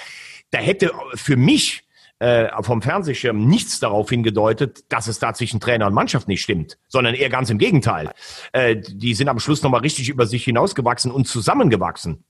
[0.50, 1.84] Da hätte für mich
[2.20, 6.78] äh, vom Fernsehschirm nichts darauf hingedeutet, dass es da zwischen Trainer und Mannschaft nicht stimmt,
[6.86, 8.10] sondern eher ganz im Gegenteil.
[8.52, 12.24] Äh, die sind am Schluss nochmal richtig über sich hinausgewachsen und zusammengewachsen.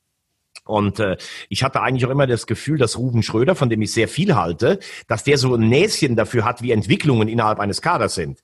[0.70, 1.16] Und äh,
[1.48, 4.36] ich hatte eigentlich auch immer das Gefühl, dass Ruben Schröder, von dem ich sehr viel
[4.36, 8.40] halte, dass der so ein Näschen dafür hat, wie Entwicklungen innerhalb eines Kaders sind.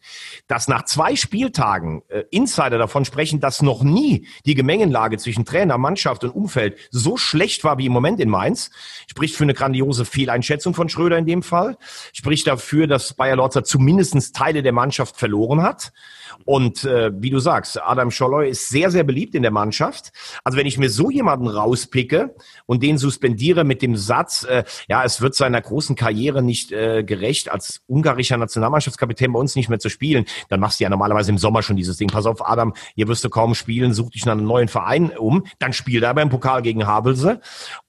[0.48, 5.78] Dass nach zwei Spieltagen äh, Insider davon sprechen, dass noch nie die Gemengenlage zwischen Trainer,
[5.78, 8.70] Mannschaft und Umfeld so schlecht war wie im Moment in Mainz,
[9.06, 11.76] spricht für eine grandiose Fehleinschätzung von Schröder in dem Fall,
[12.12, 15.92] spricht dafür, dass Bayer Lorzer zumindestens Teile der Mannschaft verloren hat.
[16.46, 20.12] Und äh, wie du sagst, Adam Scholloy ist sehr, sehr beliebt in der Mannschaft.
[20.44, 25.02] Also wenn ich mir so jemanden rauspicke und den suspendiere mit dem Satz, äh, ja,
[25.04, 29.80] es wird seiner großen Karriere nicht äh, gerecht, als ungarischer Nationalmannschaftskapitän bei uns nicht mehr
[29.80, 32.08] zu spielen, dann machst du ja normalerweise im Sommer schon dieses Ding.
[32.08, 35.44] Pass auf, Adam, hier wirst du kaum spielen, such dich nach einem neuen Verein um.
[35.58, 37.40] Dann spiel da beim Pokal gegen Havelse.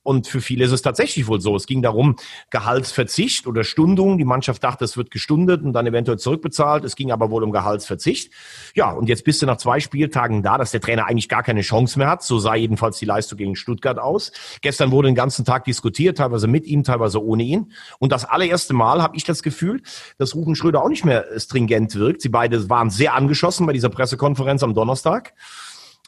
[0.02, 1.54] Und für viele ist es tatsächlich wohl so.
[1.56, 2.15] Es ging darum,
[2.50, 4.17] Gehaltsverzicht oder Stundung.
[4.17, 6.86] Die Mannschaft dachte, es wird gestundet und dann eventuell zurückbezahlt.
[6.86, 8.32] Es ging aber wohl um Gehaltsverzicht.
[8.76, 11.62] Ja, und jetzt bist du nach zwei Spieltagen da, dass der Trainer eigentlich gar keine
[11.62, 12.24] Chance mehr hat.
[12.24, 14.32] So sah jedenfalls die Leistung gegen Stuttgart aus.
[14.62, 17.72] Gestern wurde den ganzen Tag diskutiert, teilweise mit ihm, teilweise ohne ihn.
[18.00, 19.82] Und das allererste Mal habe ich das Gefühl,
[20.18, 22.22] dass Rufen Schröder auch nicht mehr stringent wirkt.
[22.22, 25.34] Sie beide waren sehr angeschossen bei dieser Pressekonferenz am Donnerstag.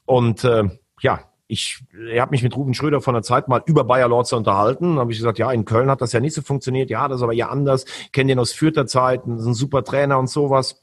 [0.05, 0.63] Und äh,
[1.01, 1.21] ja,
[1.51, 4.95] ich, ich habe mich mit Ruben Schröder von der Zeit mal über Bayer Lorzer unterhalten.
[4.95, 6.91] Da habe ich gesagt, ja, in Köln hat das ja nicht so funktioniert.
[6.91, 7.85] Ja, das ist aber ja anders.
[8.13, 10.79] Kenne den aus Fürther Zeiten, ist ein super Trainer und sowas.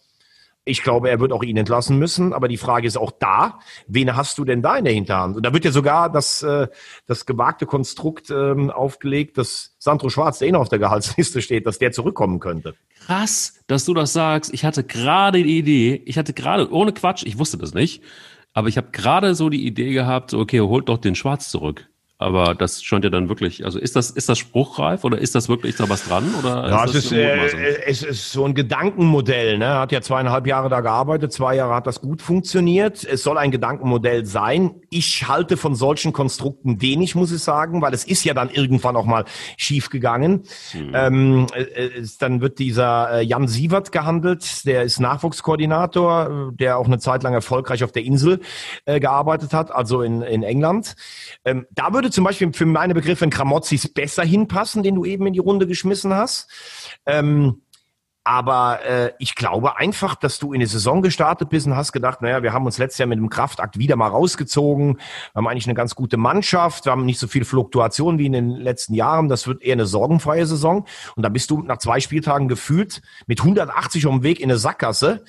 [0.69, 2.33] Ich glaube, er wird auch ihn entlassen müssen.
[2.33, 5.37] Aber die Frage ist auch da, wen hast du denn da in der Hinterhand?
[5.37, 6.67] Und da wird ja sogar das, äh,
[7.07, 11.67] das gewagte Konstrukt ähm, aufgelegt, dass Sandro Schwarz, der eh noch auf der Gehaltsliste steht,
[11.67, 12.75] dass der zurückkommen könnte.
[13.07, 14.53] Krass, dass du das sagst.
[14.53, 18.03] Ich hatte gerade die Idee, ich hatte gerade, ohne Quatsch, ich wusste das nicht,
[18.53, 21.89] aber ich habe gerade so die Idee gehabt, okay, holt doch den Schwarz zurück.
[22.19, 25.51] Aber das scheint ja dann wirklich, also ist das, ist das spruchreif oder ist das
[25.51, 26.35] wirklich da was dran?
[26.39, 29.59] Oder ja, ist es, ist, äh, es ist so ein Gedankenmodell.
[29.59, 29.67] Ne?
[29.67, 33.05] Er hat ja zweieinhalb Jahre da gearbeitet, zwei Jahre hat das gut funktioniert.
[33.05, 34.77] Es soll ein Gedankenmodell sein.
[34.89, 38.97] Ich halte von solchen Konstrukten wenig, muss ich sagen, weil es ist ja dann irgendwann
[38.97, 39.27] auch mal
[39.59, 40.45] schief gegangen.
[40.71, 40.93] Hm.
[40.95, 46.99] Ähm, äh, dann wird dieser äh, Jan Sievert gehandelt, der ist Nachwuchskoordinator, der auch eine
[46.99, 48.41] Zeit lang erfolgreich auf der Insel
[48.87, 50.95] äh, gearbeitet hat, also in, in England.
[51.45, 55.05] Ähm, da würde würde zum Beispiel für meine Begriffe ein Kramotzis besser hinpassen, den du
[55.05, 56.49] eben in die Runde geschmissen hast.
[57.05, 57.63] Ähm,
[58.23, 62.23] aber äh, ich glaube einfach, dass du in die Saison gestartet bist und hast gedacht,
[62.23, 64.99] naja, wir haben uns letztes Jahr mit dem Kraftakt wieder mal rausgezogen.
[64.99, 66.85] Wir haben eigentlich eine ganz gute Mannschaft.
[66.85, 69.29] Wir haben nicht so viel Fluktuation wie in den letzten Jahren.
[69.29, 70.87] Das wird eher eine sorgenfreie Saison.
[71.17, 74.59] Und da bist du nach zwei Spieltagen gefühlt mit 180 um den Weg in eine
[74.59, 75.25] Sackgasse.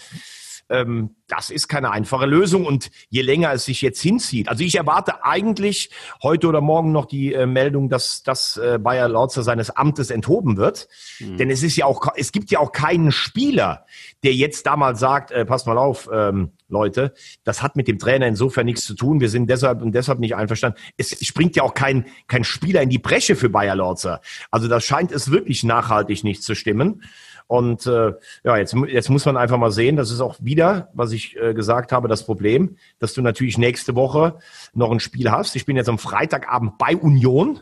[0.69, 4.49] Ähm, das ist keine einfache Lösung und je länger es sich jetzt hinzieht.
[4.49, 5.91] Also ich erwarte eigentlich
[6.23, 10.57] heute oder morgen noch die äh, Meldung, dass, dass äh, Bayer Lautzer seines Amtes enthoben
[10.57, 10.87] wird.
[11.19, 11.37] Mhm.
[11.37, 13.85] Denn es ist ja auch, es gibt ja auch keinen Spieler,
[14.23, 18.27] der jetzt damals sagt, äh, passt mal auf, ähm, Leute, das hat mit dem Trainer
[18.27, 19.21] insofern nichts zu tun.
[19.21, 20.77] Wir sind deshalb und deshalb nicht einverstanden.
[20.97, 24.21] Es springt ja auch kein, kein Spieler in die Bresche für Bayer Lorzer.
[24.51, 27.03] Also da scheint es wirklich nachhaltig nicht zu stimmen.
[27.47, 31.13] Und äh, ja, jetzt, jetzt muss man einfach mal sehen, das ist auch wieder, was
[31.13, 34.37] ich äh, gesagt habe, das Problem, dass du natürlich nächste Woche
[34.73, 35.55] noch ein Spiel hast.
[35.55, 37.61] Ich bin jetzt am Freitagabend bei Union.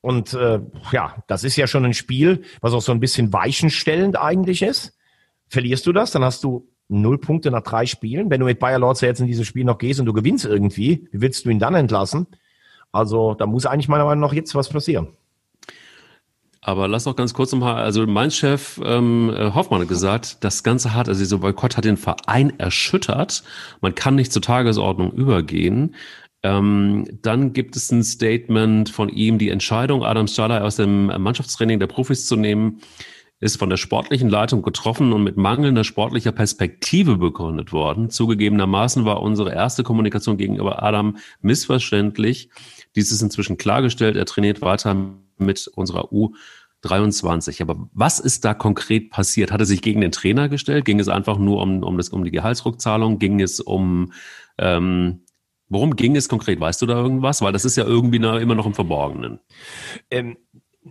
[0.00, 0.60] Und äh,
[0.92, 4.96] ja, das ist ja schon ein Spiel, was auch so ein bisschen weichenstellend eigentlich ist.
[5.48, 8.30] Verlierst du das, dann hast du null Punkte nach drei Spielen.
[8.30, 11.06] Wenn du mit Bayer Lorz jetzt in dieses Spiel noch gehst und du gewinnst irgendwie,
[11.12, 12.26] wie willst du ihn dann entlassen?
[12.92, 15.08] Also da muss eigentlich meiner Meinung nach jetzt was passieren.
[16.62, 20.62] Aber lass doch ganz kurz nochmal, also mein Chef ähm, äh, Hoffmann hat gesagt, das
[20.62, 23.42] Ganze hat, also dieser Boykott hat den Verein erschüttert.
[23.80, 25.94] Man kann nicht zur Tagesordnung übergehen.
[26.42, 31.78] Ähm, dann gibt es ein Statement von ihm, die Entscheidung, Adam Schalay aus dem Mannschaftstraining
[31.78, 32.80] der Profis zu nehmen,
[33.40, 38.10] ist von der sportlichen Leitung getroffen und mit mangelnder sportlicher Perspektive begründet worden.
[38.10, 42.50] Zugegebenermaßen war unsere erste Kommunikation gegenüber Adam missverständlich.
[42.96, 44.16] Dies ist inzwischen klargestellt.
[44.16, 44.96] Er trainiert weiter
[45.38, 47.62] mit unserer U23.
[47.62, 49.52] Aber was ist da konkret passiert?
[49.52, 50.84] Hat er sich gegen den Trainer gestellt?
[50.84, 53.18] Ging es einfach nur um, um, das, um die Gehaltsrückzahlung?
[53.18, 54.12] Ging es um,
[54.58, 55.24] ähm,
[55.68, 56.60] worum ging es konkret?
[56.60, 57.42] Weißt du da irgendwas?
[57.42, 59.40] Weil das ist ja irgendwie immer noch im Verborgenen.
[60.10, 60.36] Ähm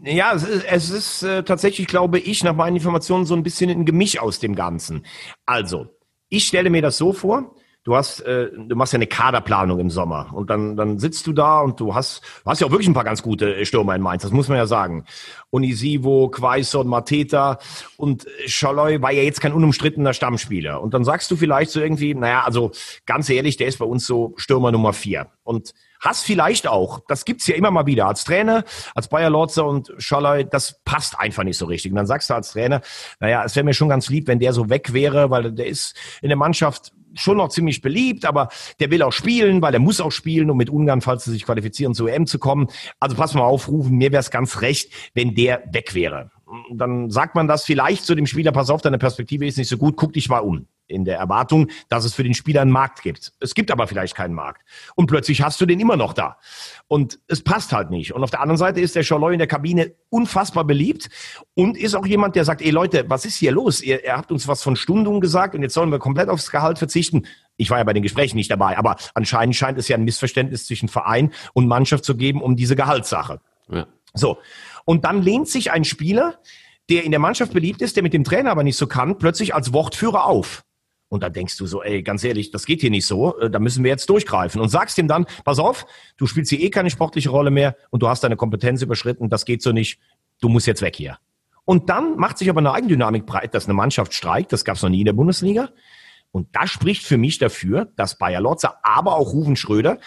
[0.04, 3.70] ja, es ist, es ist äh, tatsächlich, glaube ich, nach meinen Informationen so ein bisschen
[3.70, 5.06] ein Gemisch aus dem Ganzen.
[5.46, 5.88] Also,
[6.30, 9.90] ich stelle mir das so vor, du hast, äh, du machst ja eine Kaderplanung im
[9.90, 12.88] Sommer und dann, dann sitzt du da und du hast, du hast ja auch wirklich
[12.88, 15.06] ein paar ganz gute äh, Stürmer in Mainz, das muss man ja sagen.
[15.50, 17.58] Unisivo, Quaison, Mateta
[17.98, 20.82] und Scholloy war ja jetzt kein unumstrittener Stammspieler.
[20.82, 22.72] Und dann sagst du vielleicht so irgendwie, naja, also
[23.06, 25.28] ganz ehrlich, der ist bei uns so Stürmer Nummer vier.
[25.44, 28.64] Und Hast vielleicht auch, das gibt's ja immer mal wieder, als Trainer,
[28.96, 31.92] als Bayer Lorzer und Scholloy, das passt einfach nicht so richtig.
[31.92, 32.80] Und dann sagst du als Trainer,
[33.20, 35.96] naja, es wäre mir schon ganz lieb, wenn der so weg wäre, weil der ist
[36.22, 40.02] in der Mannschaft schon noch ziemlich beliebt, aber der will auch spielen, weil er muss
[40.02, 42.68] auch spielen, um mit Ungarn, falls sie sich qualifizieren, zur EM zu kommen.
[43.00, 46.32] Also pass mal auf, rufen, mir wäre es ganz recht, wenn der weg wäre.
[46.72, 49.78] Dann sagt man das vielleicht zu dem Spieler, pass auf, deine Perspektive ist nicht so
[49.78, 53.02] gut, guck dich mal um in der Erwartung, dass es für den Spieler einen Markt
[53.02, 53.32] gibt.
[53.40, 54.64] Es gibt aber vielleicht keinen Markt.
[54.96, 56.38] Und plötzlich hast du den immer noch da.
[56.88, 58.14] Und es passt halt nicht.
[58.14, 61.10] Und auf der anderen Seite ist der Scholloy in der Kabine unfassbar beliebt
[61.54, 63.82] und ist auch jemand, der sagt, ey Leute, was ist hier los?
[63.82, 66.80] Ihr, ihr habt uns was von Stundungen gesagt und jetzt sollen wir komplett aufs Gehalt
[66.80, 67.28] verzichten.
[67.58, 70.66] Ich war ja bei den Gesprächen nicht dabei, aber anscheinend scheint es ja ein Missverständnis
[70.66, 73.42] zwischen Verein und Mannschaft zu geben um diese Gehaltssache.
[73.70, 73.88] Ja.
[74.14, 74.38] So.
[74.86, 76.40] Und dann lehnt sich ein Spieler,
[76.90, 79.54] der in der Mannschaft beliebt ist, der mit dem Trainer aber nicht so kann, plötzlich
[79.54, 80.64] als Wortführer auf.
[81.10, 83.60] Und da denkst du so, ey, ganz ehrlich, das geht hier nicht so, äh, da
[83.60, 84.62] müssen wir jetzt durchgreifen.
[84.62, 85.86] Und sagst ihm dann, pass auf,
[86.18, 89.46] du spielst hier eh keine sportliche Rolle mehr und du hast deine Kompetenz überschritten, das
[89.46, 90.00] geht so nicht,
[90.40, 91.18] du musst jetzt weg hier.
[91.66, 94.90] Und dann macht sich aber eine Eigendynamik breit, dass eine Mannschaft streikt, das gab's noch
[94.90, 95.70] nie in der Bundesliga.
[96.32, 99.98] Und das spricht für mich dafür, dass Bayer Lotzer, aber auch Ruven Schröder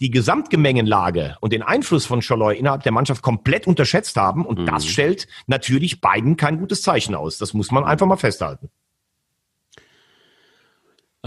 [0.00, 4.46] die Gesamtgemengenlage und den Einfluss von Scholloy innerhalb der Mannschaft komplett unterschätzt haben.
[4.46, 4.66] Und mhm.
[4.66, 7.38] das stellt natürlich beiden kein gutes Zeichen aus.
[7.38, 8.70] Das muss man einfach mal festhalten.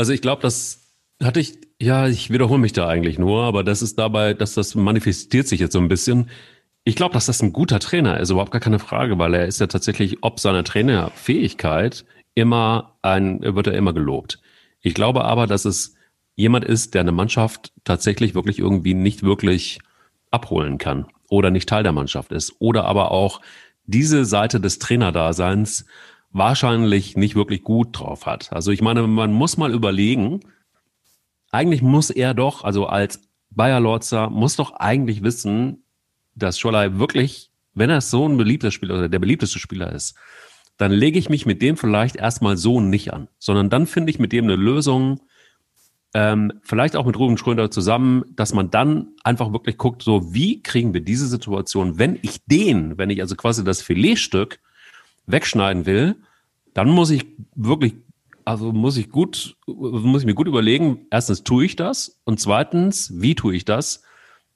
[0.02, 3.84] Also ich glaube, das hatte ich, ja, ich wiederhole mich da eigentlich nur, aber das
[3.84, 6.32] ist dabei, dass das manifestiert sich jetzt so ein bisschen.
[6.84, 9.60] Ich glaube, dass das ein guter Trainer ist, überhaupt gar keine Frage, weil er ist
[9.60, 14.40] ja tatsächlich, ob seiner Trainerfähigkeit immer ein, wird er immer gelobt.
[14.80, 15.94] Ich glaube aber, dass es
[16.36, 19.82] jemand ist, der eine Mannschaft tatsächlich wirklich irgendwie nicht wirklich
[20.32, 23.40] abholen kann oder nicht Teil der Mannschaft ist oder aber auch
[23.86, 25.86] diese Seite des Trainerdaseins
[26.34, 28.52] wahrscheinlich nicht wirklich gut drauf hat.
[28.54, 30.42] Also ich meine, man muss mal überlegen,
[31.52, 35.84] eigentlich muss er doch, also als Bayer Lorzer, muss doch eigentlich wissen,
[36.36, 40.16] dass Scholley wirklich, wenn er so ein beliebter Spieler oder der beliebteste Spieler ist,
[40.78, 44.20] dann lege ich mich mit dem vielleicht erstmal so nicht an, sondern dann finde ich
[44.20, 45.20] mit dem eine Lösung,
[46.14, 50.62] ähm, vielleicht auch mit Ruben Schröder zusammen, dass man dann einfach wirklich guckt, so wie
[50.62, 54.60] kriegen wir diese Situation, wenn ich den, wenn ich also quasi das Filetstück
[55.26, 56.16] wegschneiden will,
[56.74, 57.96] dann muss ich wirklich,
[58.46, 63.12] also muss ich gut, muss ich mir gut überlegen, erstens tue ich das und zweitens,
[63.16, 64.04] wie tue ich das,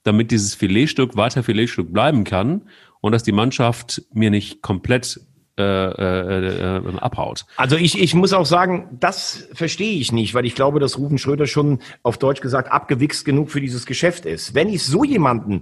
[0.03, 2.69] damit dieses Filetstück weiter Filetstück bleiben kann
[3.01, 5.19] und dass die Mannschaft mir nicht komplett
[5.57, 7.45] äh, äh, äh, abhaut.
[7.55, 11.17] Also ich, ich muss auch sagen, das verstehe ich nicht, weil ich glaube, dass Rufen
[11.17, 14.53] Schröder schon auf Deutsch gesagt abgewichst genug für dieses Geschäft ist.
[14.53, 15.61] Wenn ich so jemanden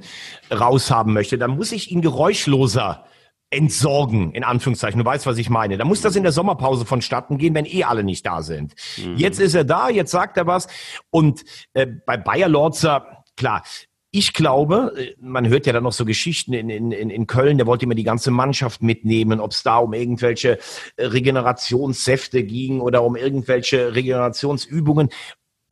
[0.51, 3.05] raushaben möchte, dann muss ich ihn geräuschloser
[3.53, 4.99] entsorgen, in Anführungszeichen.
[4.99, 5.77] Du weißt, was ich meine.
[5.77, 8.73] Da muss das in der Sommerpause vonstatten gehen, wenn eh alle nicht da sind.
[8.97, 9.15] Mhm.
[9.17, 10.67] Jetzt ist er da, jetzt sagt er was.
[11.09, 13.63] Und äh, bei Bayer Lorzer, klar,
[14.15, 17.67] ich glaube, äh, man hört ja dann noch so Geschichten in, in, in Köln, der
[17.67, 20.59] wollte immer die ganze Mannschaft mitnehmen, ob es da um irgendwelche
[20.97, 25.09] Regenerationssäfte ging oder um irgendwelche Regenerationsübungen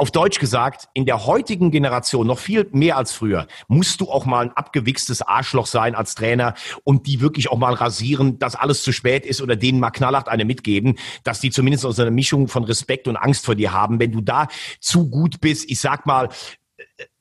[0.02, 4.26] auf Deutsch gesagt, in der heutigen Generation noch viel mehr als früher, musst du auch
[4.26, 8.82] mal ein abgewichstes Arschloch sein als Trainer und die wirklich auch mal rasieren, dass alles
[8.82, 12.48] zu spät ist oder denen mal knallhart eine mitgeben, dass die zumindest aus einer Mischung
[12.48, 14.00] von Respekt und Angst vor dir haben.
[14.00, 14.48] Wenn du da
[14.80, 16.30] zu gut bist, ich sag mal,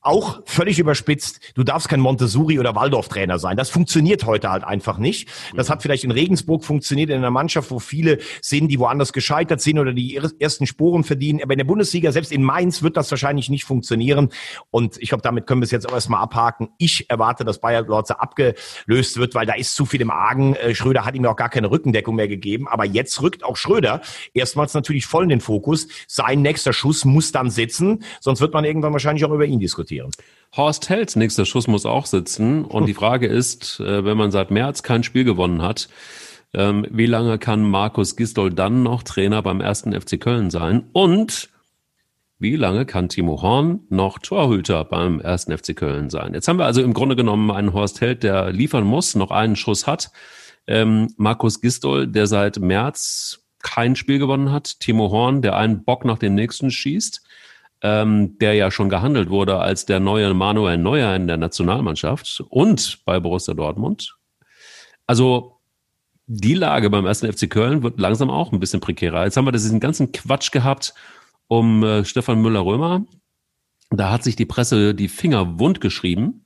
[0.02, 3.56] auch völlig überspitzt, du darfst kein Montessori oder Waldorf-Trainer sein.
[3.56, 5.28] Das funktioniert heute halt einfach nicht.
[5.54, 9.60] Das hat vielleicht in Regensburg funktioniert in einer Mannschaft, wo viele sind, die woanders gescheitert
[9.60, 11.40] sind oder die ersten Sporen verdienen.
[11.42, 14.30] Aber in der Bundesliga, selbst in Mainz, wird das wahrscheinlich nicht funktionieren.
[14.70, 16.70] Und ich glaube, damit können wir es jetzt auch erstmal abhaken.
[16.78, 20.54] Ich erwarte, dass Bayer Lorze abgelöst wird, weil da ist zu viel im Argen.
[20.54, 22.68] Äh, Schröder hat ihm auch gar keine Rückendeckung mehr gegeben.
[22.68, 24.00] Aber jetzt rückt auch Schröder
[24.32, 25.88] erstmals natürlich voll in den Fokus.
[26.06, 29.89] Sein nächster Schuss muss dann sitzen, sonst wird man irgendwann wahrscheinlich auch über ihn diskutieren
[29.90, 30.10] diskutieren.
[30.56, 32.64] Horst Hells nächster Schuss muss auch sitzen.
[32.64, 35.88] Und die Frage ist, äh, wenn man seit März kein Spiel gewonnen hat,
[36.52, 40.88] ähm, wie lange kann Markus Gistol dann noch Trainer beim ersten FC Köln sein?
[40.92, 41.50] Und
[42.40, 46.34] wie lange kann Timo Horn noch Torhüter beim ersten FC Köln sein?
[46.34, 49.54] Jetzt haben wir also im Grunde genommen einen Horst Held, der liefern muss, noch einen
[49.54, 50.10] Schuss hat.
[50.66, 54.80] Ähm, Markus Gistol, der seit März kein Spiel gewonnen hat.
[54.80, 57.22] Timo Horn, der einen Bock nach dem nächsten schießt
[57.82, 63.04] ähm, der ja schon gehandelt wurde als der neue Manuel Neuer in der Nationalmannschaft und
[63.04, 64.16] bei Borussia Dortmund.
[65.06, 65.60] Also
[66.26, 69.24] die Lage beim ersten FC Köln wird langsam auch ein bisschen prekärer.
[69.24, 70.94] Jetzt haben wir diesen ganzen Quatsch gehabt
[71.48, 73.04] um äh, Stefan Müller-Römer.
[73.90, 76.44] Da hat sich die Presse die Finger wund geschrieben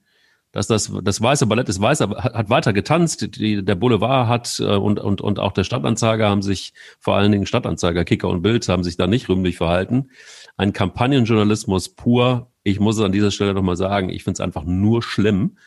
[0.55, 3.37] dass das, das weiße Ballett ist weiß, aber hat weiter getanzt.
[3.37, 7.33] Die, der Boulevard hat äh, und, und, und auch der Stadtanzeiger haben sich, vor allen
[7.33, 10.11] Dingen Stadtanzeiger, Kicker und Bild, haben sich da nicht rühmlich verhalten.
[10.57, 12.51] Ein Kampagnenjournalismus pur.
[12.63, 15.59] Ich muss es an dieser Stelle nochmal sagen, ich finde es einfach nur schlimm,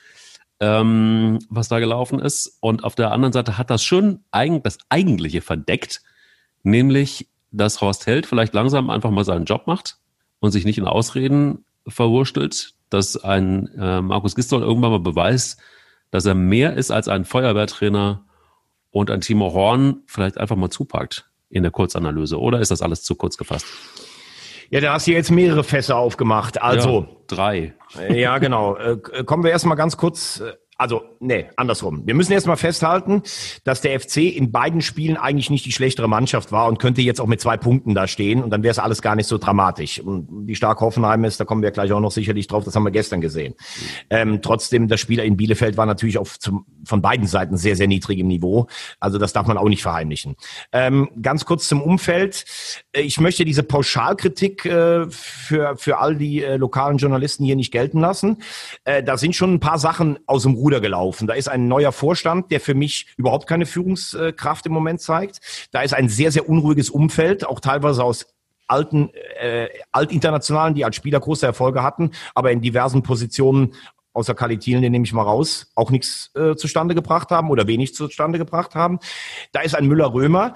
[0.59, 2.57] ähm, was da gelaufen ist.
[2.61, 6.01] Und auf der anderen Seite hat das schon eigen, das Eigentliche verdeckt,
[6.63, 9.97] nämlich, dass Horst Held vielleicht langsam einfach mal seinen Job macht
[10.39, 15.59] und sich nicht in Ausreden verwurstelt, dass ein äh, Markus Gistol irgendwann mal beweist,
[16.11, 18.25] dass er mehr ist als ein Feuerwehrtrainer
[18.91, 22.39] und ein Timo Horn vielleicht einfach mal zupackt in der Kurzanalyse.
[22.39, 23.65] Oder ist das alles zu kurz gefasst?
[24.69, 26.61] Ja, da hast du jetzt mehrere Fässer aufgemacht.
[26.61, 27.73] Also ja, drei.
[28.09, 28.75] Ja, genau.
[28.75, 32.05] Äh, kommen wir erstmal ganz kurz äh, also, nee, andersrum.
[32.05, 33.23] Wir müssen erstmal festhalten,
[33.63, 37.19] dass der FC in beiden Spielen eigentlich nicht die schlechtere Mannschaft war und könnte jetzt
[37.19, 39.99] auch mit zwei Punkten da stehen und dann wäre es alles gar nicht so dramatisch.
[39.99, 42.83] Und wie stark Hoffenheim ist, da kommen wir gleich auch noch sicherlich drauf, das haben
[42.83, 43.55] wir gestern gesehen.
[44.11, 47.87] Ähm, trotzdem, das Spiel in Bielefeld war natürlich auch zum, von beiden Seiten sehr, sehr
[47.87, 48.67] niedrig im Niveau.
[48.99, 50.35] Also das darf man auch nicht verheimlichen.
[50.71, 52.45] Ähm, ganz kurz zum Umfeld.
[52.91, 57.71] Äh, ich möchte diese Pauschalkritik äh, für, für all die äh, lokalen Journalisten hier nicht
[57.71, 58.37] gelten lassen.
[58.83, 61.27] Äh, da sind schon ein paar Sachen aus dem Ruder gelaufen.
[61.27, 65.39] Da ist ein neuer Vorstand, der für mich überhaupt keine Führungskraft im Moment zeigt.
[65.71, 68.25] Da ist ein sehr, sehr unruhiges Umfeld, auch teilweise aus
[68.67, 73.75] alten, äh, altinternationalen, die als Spieler große Erfolge hatten, aber in diversen Positionen
[74.11, 77.93] außer Kalitil, den nehme ich mal raus, auch nichts äh, zustande gebracht haben oder wenig
[77.95, 78.99] zustande gebracht haben.
[79.53, 80.55] Da ist ein Müller-Römer,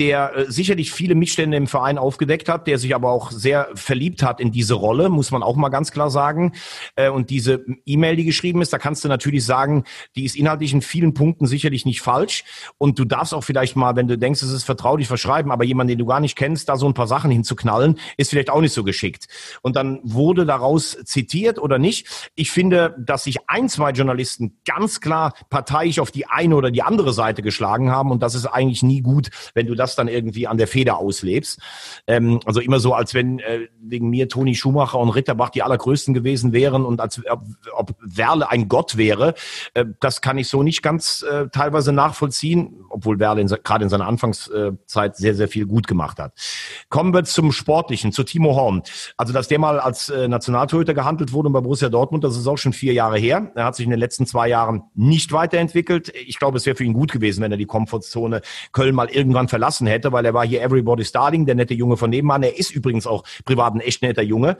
[0.00, 4.22] der äh, sicherlich viele Missstände im Verein aufgedeckt hat, der sich aber auch sehr verliebt
[4.22, 6.54] hat in diese Rolle, muss man auch mal ganz klar sagen.
[6.96, 9.84] Äh, und diese E-Mail, die geschrieben ist, da kannst du natürlich sagen,
[10.16, 12.44] die ist inhaltlich in vielen Punkten sicherlich nicht falsch.
[12.78, 15.90] Und du darfst auch vielleicht mal, wenn du denkst, es ist vertraulich verschreiben, aber jemand,
[15.90, 18.72] den du gar nicht kennst, da so ein paar Sachen hinzuknallen, ist vielleicht auch nicht
[18.72, 19.26] so geschickt.
[19.60, 22.30] Und dann wurde daraus zitiert oder nicht.
[22.36, 26.82] Ich finde, dass sich ein, zwei Journalisten ganz klar parteiisch auf die eine oder die
[26.82, 28.10] andere Seite geschlagen haben.
[28.10, 30.98] Und das ist eigentlich nie gut, wenn du das das dann irgendwie an der Feder
[30.98, 31.60] auslebst.
[32.06, 36.14] Ähm, also immer so, als wenn äh, wegen mir Toni Schumacher und Ritterbach die allergrößten
[36.14, 37.42] gewesen wären und als ob,
[37.74, 39.34] ob Werle ein Gott wäre.
[39.74, 44.06] Äh, das kann ich so nicht ganz äh, teilweise nachvollziehen, obwohl Werle gerade in seiner
[44.06, 46.32] Anfangszeit sehr, sehr viel gut gemacht hat.
[46.88, 48.82] Kommen wir zum Sportlichen, zu Timo Horn.
[49.16, 52.58] Also, dass der mal als äh, Nationaltorhüter gehandelt wurde bei Borussia Dortmund, das ist auch
[52.58, 53.50] schon vier Jahre her.
[53.54, 56.12] Er hat sich in den letzten zwei Jahren nicht weiterentwickelt.
[56.26, 59.48] Ich glaube, es wäre für ihn gut gewesen, wenn er die Komfortzone Köln mal irgendwann
[59.48, 62.42] verlassen gelassen hätte, weil er war hier Everybody Starting, der nette Junge von nebenan.
[62.42, 64.56] Er ist übrigens auch privat ein echt netter Junge.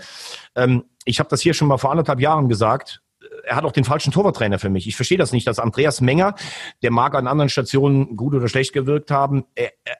[0.57, 3.01] Ähm, ich habe das hier schon mal vor anderthalb Jahren gesagt
[3.45, 4.87] er hat auch den falschen Torwarttrainer für mich.
[4.87, 6.35] Ich verstehe das nicht, dass Andreas Menger,
[6.83, 9.45] der mag an anderen Stationen gut oder schlecht gewirkt haben,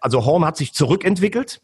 [0.01, 1.61] also Horn hat sich zurückentwickelt.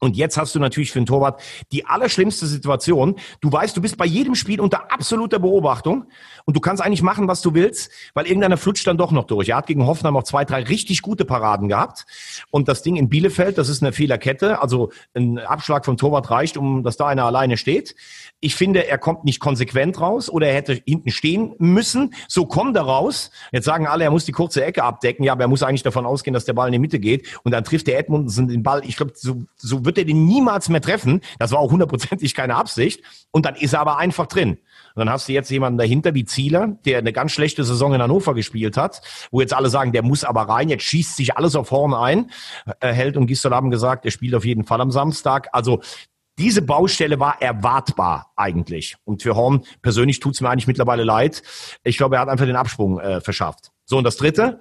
[0.00, 1.40] Und jetzt hast du natürlich für den Torwart
[1.72, 3.16] die allerschlimmste Situation.
[3.40, 6.06] Du weißt, du bist bei jedem Spiel unter absoluter Beobachtung
[6.44, 9.48] und du kannst eigentlich machen, was du willst, weil irgendeiner flutscht dann doch noch durch.
[9.48, 12.06] Er hat gegen Hoffenheim auch zwei, drei richtig gute Paraden gehabt.
[12.50, 14.60] Und das Ding in Bielefeld, das ist eine Fehlerkette.
[14.60, 17.94] Also ein Abschlag vom Torwart reicht, um dass da einer alleine steht.
[18.44, 22.14] Ich finde, er kommt nicht konsequent raus oder er hätte hinten stehen müssen.
[22.28, 23.30] So kommt er raus.
[23.52, 25.24] Jetzt sagen alle, er muss die kurze Ecke abdecken.
[25.24, 27.40] Ja, aber er muss eigentlich davon ausgehen, dass der Ball in die Mitte geht.
[27.42, 28.82] Und dann trifft der Edmundsen den Ball.
[28.84, 31.22] Ich glaube, so, so wird er den niemals mehr treffen.
[31.38, 33.02] Das war auch hundertprozentig keine Absicht.
[33.30, 34.58] Und dann ist er aber einfach drin.
[34.94, 38.02] Und dann hast du jetzt jemanden dahinter wie Zieler, der eine ganz schlechte Saison in
[38.02, 41.56] Hannover gespielt hat, wo jetzt alle sagen, der muss aber rein, jetzt schießt sich alles
[41.56, 42.30] auf Horn ein.
[42.80, 45.48] Äh, Held und Gisdol haben gesagt, er spielt auf jeden Fall am Samstag.
[45.52, 45.80] Also
[46.38, 48.96] Diese Baustelle war erwartbar eigentlich.
[49.04, 51.42] Und für Horn persönlich tut's mir eigentlich mittlerweile leid.
[51.84, 53.70] Ich glaube, er hat einfach den Absprung äh, verschafft.
[53.84, 54.58] So, und das Dritte,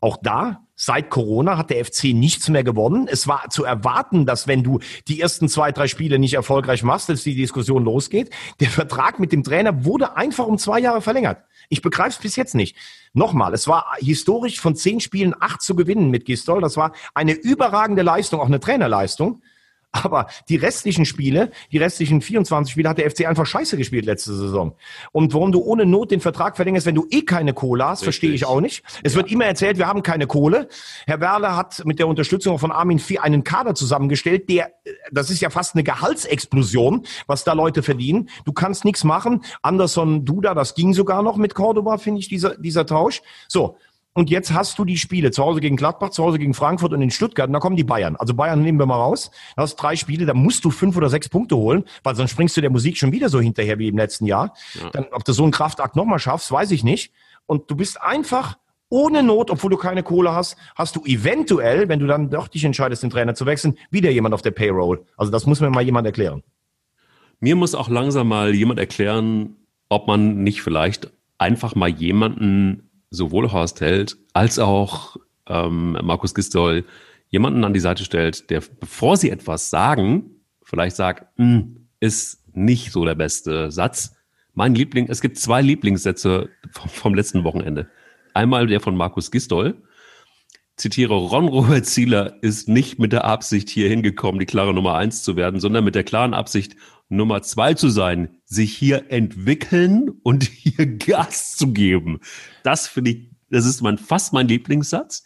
[0.00, 3.08] auch da, seit Corona hat der FC nichts mehr gewonnen.
[3.10, 4.78] Es war zu erwarten, dass wenn du
[5.08, 8.30] die ersten zwei, drei Spiele nicht erfolgreich machst, dass die Diskussion losgeht.
[8.60, 11.42] Der Vertrag mit dem Trainer wurde einfach um zwei Jahre verlängert.
[11.68, 12.76] Ich begreife es bis jetzt nicht.
[13.12, 16.60] Nochmal, es war historisch von zehn Spielen acht zu gewinnen mit Gistol.
[16.60, 19.42] Das war eine überragende Leistung, auch eine Trainerleistung.
[19.90, 24.34] Aber die restlichen Spiele, die restlichen 24 Spiele hat der FC einfach scheiße gespielt letzte
[24.34, 24.74] Saison.
[25.12, 28.32] Und warum du ohne Not den Vertrag verlängerst, wenn du eh keine Kohle hast, verstehe
[28.32, 28.82] ich auch nicht.
[29.02, 29.18] Es ja.
[29.18, 30.68] wird immer erzählt, wir haben keine Kohle.
[31.06, 34.72] Herr Werle hat mit der Unterstützung von Armin Vieh einen Kader zusammengestellt, der,
[35.10, 38.28] das ist ja fast eine Gehaltsexplosion, was da Leute verdienen.
[38.44, 39.42] Du kannst nichts machen.
[39.62, 43.22] Anderson, Duda, das ging sogar noch mit Cordoba, finde ich, dieser, dieser Tausch.
[43.48, 43.78] So.
[44.18, 47.00] Und jetzt hast du die Spiele zu Hause gegen Gladbach, zu Hause gegen Frankfurt und
[47.00, 47.46] in Stuttgart.
[47.46, 48.16] Und da kommen die Bayern.
[48.16, 49.30] Also Bayern nehmen wir mal raus.
[49.54, 52.56] Da hast drei Spiele, da musst du fünf oder sechs Punkte holen, weil sonst springst
[52.56, 54.54] du der Musik schon wieder so hinterher wie im letzten Jahr.
[54.74, 54.90] Ja.
[54.90, 57.12] Dann, ob du so einen Kraftakt nochmal schaffst, weiß ich nicht.
[57.46, 58.58] Und du bist einfach
[58.88, 62.64] ohne Not, obwohl du keine Kohle hast, hast du eventuell, wenn du dann doch dich
[62.64, 65.04] entscheidest, den Trainer zu wechseln, wieder jemand auf der Payroll.
[65.16, 66.42] Also das muss mir mal jemand erklären.
[67.38, 69.54] Mir muss auch langsam mal jemand erklären,
[69.88, 71.08] ob man nicht vielleicht
[71.38, 76.84] einfach mal jemanden sowohl Horst Held als auch ähm, Markus Gistol
[77.28, 82.92] jemanden an die Seite stellt, der, bevor sie etwas sagen, vielleicht sagt, hm, ist nicht
[82.92, 84.14] so der beste Satz.
[84.54, 87.88] Mein Liebling, es gibt zwei Lieblingssätze vom, vom letzten Wochenende.
[88.34, 89.82] Einmal der von Markus Gistol.
[90.76, 95.24] Zitiere, Ron Robert Zieler ist nicht mit der Absicht hier hingekommen, die klare Nummer eins
[95.24, 96.76] zu werden, sondern mit der klaren Absicht,
[97.08, 102.20] Nummer zwei zu sein, sich hier entwickeln und hier Gas zu geben.
[102.68, 105.24] Das finde ich, das ist mein, fast mein Lieblingssatz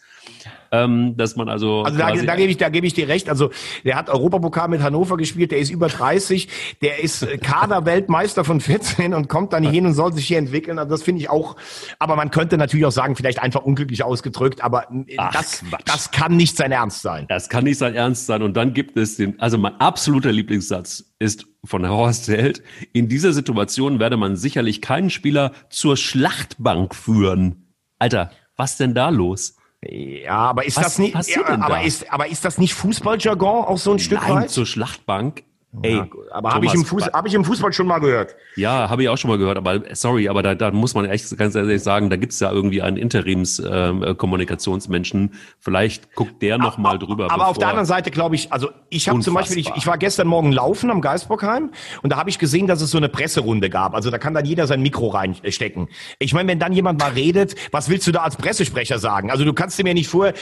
[0.73, 1.83] ähm, dass man also.
[1.83, 3.29] Also da, da gebe ich, da gebe ich dir recht.
[3.29, 3.51] Also
[3.85, 6.49] der hat Europapokal mit Hannover gespielt, der ist über 30,
[6.81, 10.79] der ist Kaderweltmeister von 14 und kommt dann hier hin und soll sich hier entwickeln.
[10.79, 11.55] Also das finde ich auch.
[11.99, 16.35] Aber man könnte natürlich auch sagen, vielleicht einfach unglücklich ausgedrückt, aber Ach, das, das kann
[16.35, 17.27] nicht sein Ernst sein.
[17.29, 18.41] Das kann nicht sein Ernst sein.
[18.41, 22.63] Und dann gibt es den, also mein absoluter Lieblingssatz ist von Horst Held.
[22.93, 27.75] In dieser Situation werde man sicherlich keinen Spieler zur Schlachtbank führen.
[27.99, 29.55] Alter, was denn da los?
[29.89, 33.77] Ja, aber ist was das nicht, ja, aber ist, aber ist das nicht Fußballjargon auch
[33.77, 34.49] so ein Stück Nein, weit?
[34.49, 35.43] zur Schlachtbank
[35.81, 38.35] Ey, ja, aber habe ich, im hab ich im Fußball schon mal gehört.
[38.55, 41.35] Ja, habe ich auch schon mal gehört, aber sorry, aber da, da muss man echt
[41.35, 45.19] ganz ehrlich sagen, da gibt's ja irgendwie einen Interims-Kommunikationsmenschen.
[45.19, 47.31] Ähm, äh, Vielleicht guckt der noch mal drüber.
[47.31, 49.97] Aber auf der anderen Seite glaube ich, also ich habe zum Beispiel, ich, ich war
[49.97, 51.71] gestern Morgen laufen am Geisbockheim
[52.03, 53.95] und da habe ich gesehen, dass es so eine Presserunde gab.
[53.95, 55.87] Also da kann dann jeder sein Mikro reinstecken.
[56.19, 59.31] Ich meine, wenn dann jemand mal redet, was willst du da als Pressesprecher sagen?
[59.31, 60.33] Also du kannst dir mir nicht vor, äh,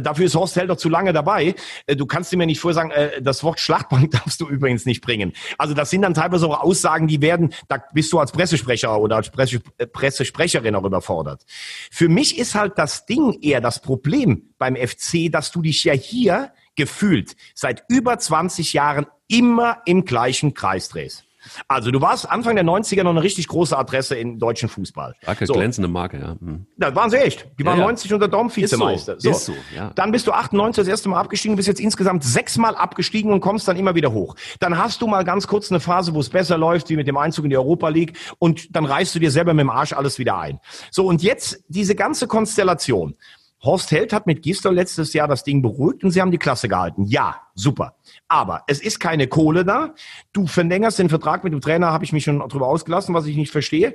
[0.00, 1.56] dafür ist Horst Held doch zu lange dabei,
[1.86, 4.86] äh, du kannst dir mir nicht vor sagen, äh, das Wort Schlachtbank darfst du übrigens
[4.86, 5.32] nicht bringen.
[5.58, 9.16] Also das sind dann teilweise auch Aussagen, die werden, da bist du als Pressesprecher oder
[9.16, 11.44] als Presse, äh, Pressesprecherin auch überfordert.
[11.90, 15.94] Für mich ist halt das Ding eher das Problem beim FC, dass du dich ja
[15.94, 21.24] hier gefühlt seit über 20 Jahren immer im gleichen Kreis drehst.
[21.68, 25.14] Also du warst Anfang der 90er noch eine richtig große Adresse im deutschen Fußball.
[25.22, 25.52] Starke, so.
[25.54, 26.36] glänzende Marke, ja.
[26.40, 26.66] Hm.
[26.76, 27.46] Da waren sie echt.
[27.58, 27.88] Die waren ja, ja.
[27.88, 29.16] 90 unter Dom Vizemeister.
[29.16, 29.30] Ist so.
[29.30, 29.36] so.
[29.36, 29.90] Ist so ja.
[29.94, 33.68] Dann bist du 98 das erste Mal abgestiegen, bist jetzt insgesamt sechsmal abgestiegen und kommst
[33.68, 34.36] dann immer wieder hoch.
[34.58, 37.16] Dann hast du mal ganz kurz eine Phase, wo es besser läuft, wie mit dem
[37.16, 40.18] Einzug in die Europa League und dann reißt du dir selber mit dem Arsch alles
[40.18, 40.60] wieder ein.
[40.90, 43.14] So und jetzt diese ganze Konstellation.
[43.62, 46.68] Horst Held hat mit Gisdol letztes Jahr das Ding beruhigt und sie haben die Klasse
[46.68, 47.04] gehalten.
[47.04, 47.96] Ja, super.
[48.28, 49.94] Aber es ist keine Kohle da.
[50.32, 53.36] Du verlängerst den Vertrag mit dem Trainer, habe ich mich schon darüber ausgelassen, was ich
[53.36, 53.94] nicht verstehe.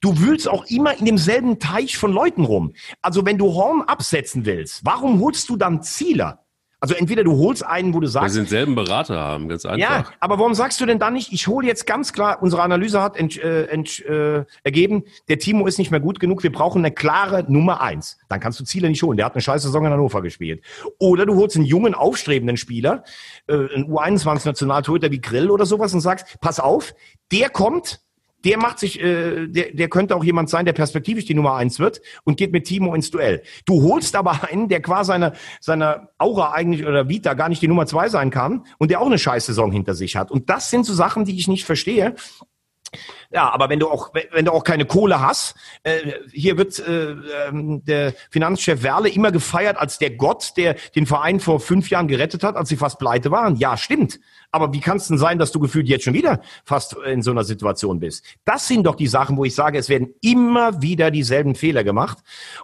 [0.00, 2.72] Du wühlst auch immer in demselben Teich von Leuten rum.
[3.02, 6.41] Also wenn du Horn absetzen willst, warum holst du dann Zieler?
[6.82, 8.24] Also entweder du holst einen, wo du sagst.
[8.24, 9.78] Weil sie denselben Berater haben, ganz einfach.
[9.78, 13.00] Ja, aber warum sagst du denn dann nicht, ich hole jetzt ganz klar, unsere Analyse
[13.00, 16.80] hat ent, äh, ent, äh, ergeben, der Timo ist nicht mehr gut genug, wir brauchen
[16.80, 18.18] eine klare Nummer eins.
[18.28, 19.16] Dann kannst du Ziele nicht holen.
[19.16, 20.64] Der hat eine scheiße Saison in Hannover gespielt.
[20.98, 23.04] Oder du holst einen jungen, aufstrebenden Spieler,
[23.46, 26.94] äh, einen U21-Nationaltorhüter wie Grill oder sowas und sagst, pass auf,
[27.30, 28.00] der kommt,
[28.44, 31.78] der macht sich, äh, der, der könnte auch jemand sein, der perspektivisch die Nummer eins
[31.78, 33.42] wird und geht mit Timo ins Duell.
[33.66, 37.68] Du holst aber einen, der qua seiner, seiner Aura eigentlich oder Vita gar nicht die
[37.68, 40.30] Nummer zwei sein kann und der auch eine scheiß Saison hinter sich hat.
[40.30, 42.14] Und das sind so Sachen, die ich nicht verstehe.
[43.30, 47.12] Ja, aber wenn du auch, wenn du auch keine Kohle hast, äh, hier wird äh,
[47.48, 52.08] ähm, der Finanzchef Werle immer gefeiert als der Gott, der den Verein vor fünf Jahren
[52.08, 53.56] gerettet hat, als sie fast pleite waren.
[53.56, 54.20] Ja, stimmt.
[54.50, 57.30] Aber wie kann es denn sein, dass du gefühlt jetzt schon wieder fast in so
[57.30, 58.24] einer Situation bist?
[58.44, 62.18] Das sind doch die Sachen, wo ich sage, es werden immer wieder dieselben Fehler gemacht.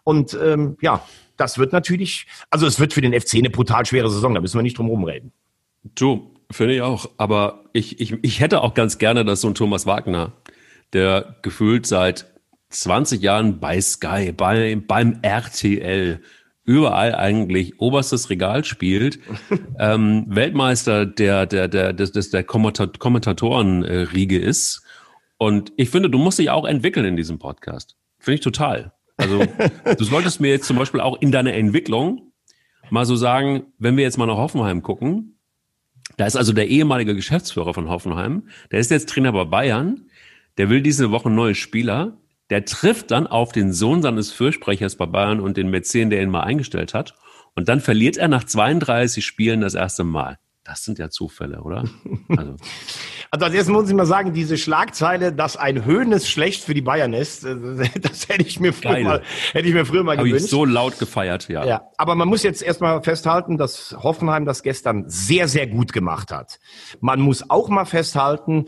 [0.05, 1.03] Und ähm, ja,
[1.39, 4.59] das wird natürlich, also es wird für den FC eine brutal schwere Saison, da müssen
[4.59, 5.33] wir nicht drum herum reden.
[5.95, 7.11] Du, Finde ich auch.
[7.19, 10.33] Aber ich, ich, ich hätte auch ganz gerne, dass so ein Thomas Wagner,
[10.93, 12.27] der gefühlt seit
[12.71, 16.21] 20 Jahren bei Sky, bei, beim RTL,
[16.65, 19.19] überall eigentlich oberstes Regal spielt,
[19.79, 24.83] ähm, Weltmeister der, der, der, des, des, der Kommentatorenriege ist.
[25.39, 27.97] Und ich finde, du musst dich auch entwickeln in diesem Podcast.
[28.19, 28.93] Finde ich total.
[29.17, 29.45] Also,
[29.97, 32.33] du solltest mir jetzt zum Beispiel auch in deiner Entwicklung
[32.91, 35.38] mal so sagen, wenn wir jetzt mal nach Hoffenheim gucken,
[36.19, 40.11] da ist also der ehemalige Geschäftsführer von Hoffenheim, der ist jetzt Trainer bei Bayern,
[40.59, 42.19] der will diese Woche neue Spieler,
[42.51, 46.31] der trifft dann auf den Sohn seines Fürsprechers bei Bayern und den Mäzen, der ihn
[46.31, 47.15] mal eingestellt hat.
[47.55, 50.39] Und dann verliert er nach 32 Spielen das erste Mal.
[50.69, 51.85] Das sind ja Zufälle, oder?
[52.29, 52.57] Also,
[53.31, 56.83] also als erstes muss ich mal sagen, diese Schlagzeile, dass ein Höhnes schlecht für die
[56.83, 57.57] Bayern ist, äh,
[58.01, 60.99] das hätte ich mir früher mal, hätte ich mir früher mal Habe ich so laut
[60.99, 61.65] gefeiert, ja.
[61.65, 66.31] Ja, aber man muss jetzt erstmal festhalten, dass Hoffenheim das gestern sehr, sehr gut gemacht
[66.31, 66.59] hat.
[67.01, 68.67] Man muss auch mal festhalten,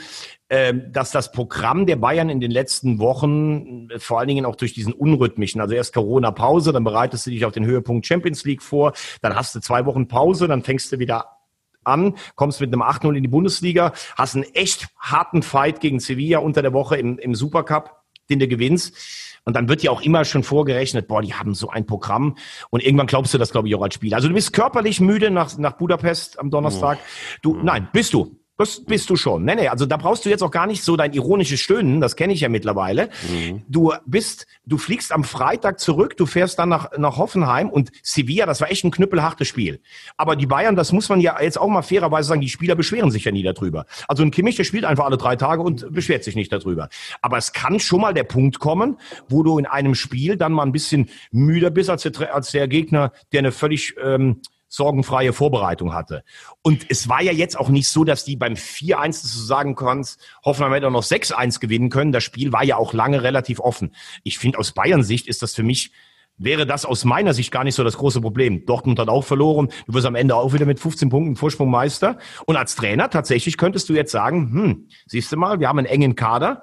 [0.49, 4.73] ähm, dass das Programm der Bayern in den letzten Wochen, vor allen Dingen auch durch
[4.73, 8.95] diesen unrhythmischen, also erst Corona-Pause, dann bereitest du dich auf den Höhepunkt Champions League vor,
[9.21, 11.40] dann hast du zwei Wochen Pause, dann fängst du wieder
[11.85, 16.39] an, kommst mit einem 8-0 in die Bundesliga, hast einen echt harten Fight gegen Sevilla
[16.39, 17.97] unter der Woche im, im Supercup,
[18.29, 18.97] den du gewinnst.
[19.45, 22.37] Und dann wird ja auch immer schon vorgerechnet, boah, die haben so ein Programm.
[22.69, 24.17] Und irgendwann glaubst du das, glaube ich, auch als Spieler.
[24.17, 26.99] Also du bist körperlich müde nach, nach Budapest am Donnerstag.
[27.43, 28.40] Du, nein, bist du.
[28.61, 29.47] Das bist du schon.
[29.47, 32.15] Nee, nee, also da brauchst du jetzt auch gar nicht so dein ironisches Stöhnen, das
[32.15, 33.09] kenne ich ja mittlerweile.
[33.31, 33.63] Mhm.
[33.69, 38.45] Du bist, du fliegst am Freitag zurück, du fährst dann nach, nach Hoffenheim und Sevilla,
[38.45, 39.81] das war echt ein knüppelhartes Spiel.
[40.19, 43.11] Aber die Bayern, das muss man ja jetzt auch mal fairerweise sagen, die Spieler beschweren
[43.11, 43.87] sich ja nie darüber.
[44.09, 46.91] Also ein Kimmich, der spielt einfach alle drei Tage und beschwert sich nicht darüber.
[47.23, 48.99] Aber es kann schon mal der Punkt kommen,
[49.31, 52.69] wo du in einem Spiel dann mal ein bisschen müder bist als der, als der
[52.69, 56.25] Gegner, der eine völlig ähm, sorgenfreie Vorbereitung hatte.
[56.63, 59.75] Und es war ja jetzt auch nicht so, dass die beim 4-1, dass du sagen
[59.75, 62.13] kannst, Hoffenheim hätte auch noch 6-1 gewinnen können.
[62.13, 63.95] Das Spiel war ja auch lange relativ offen.
[64.23, 65.93] Ich finde, aus Bayern Sicht ist das für mich
[66.41, 68.65] wäre das aus meiner Sicht gar nicht so das große Problem.
[68.65, 69.69] Dortmund hat auch verloren.
[69.87, 72.17] Du wirst am Ende auch wieder mit 15 Punkten Vorsprung Meister.
[72.47, 75.87] Und als Trainer tatsächlich könntest du jetzt sagen, hm, siehst du mal, wir haben einen
[75.87, 76.63] engen Kader.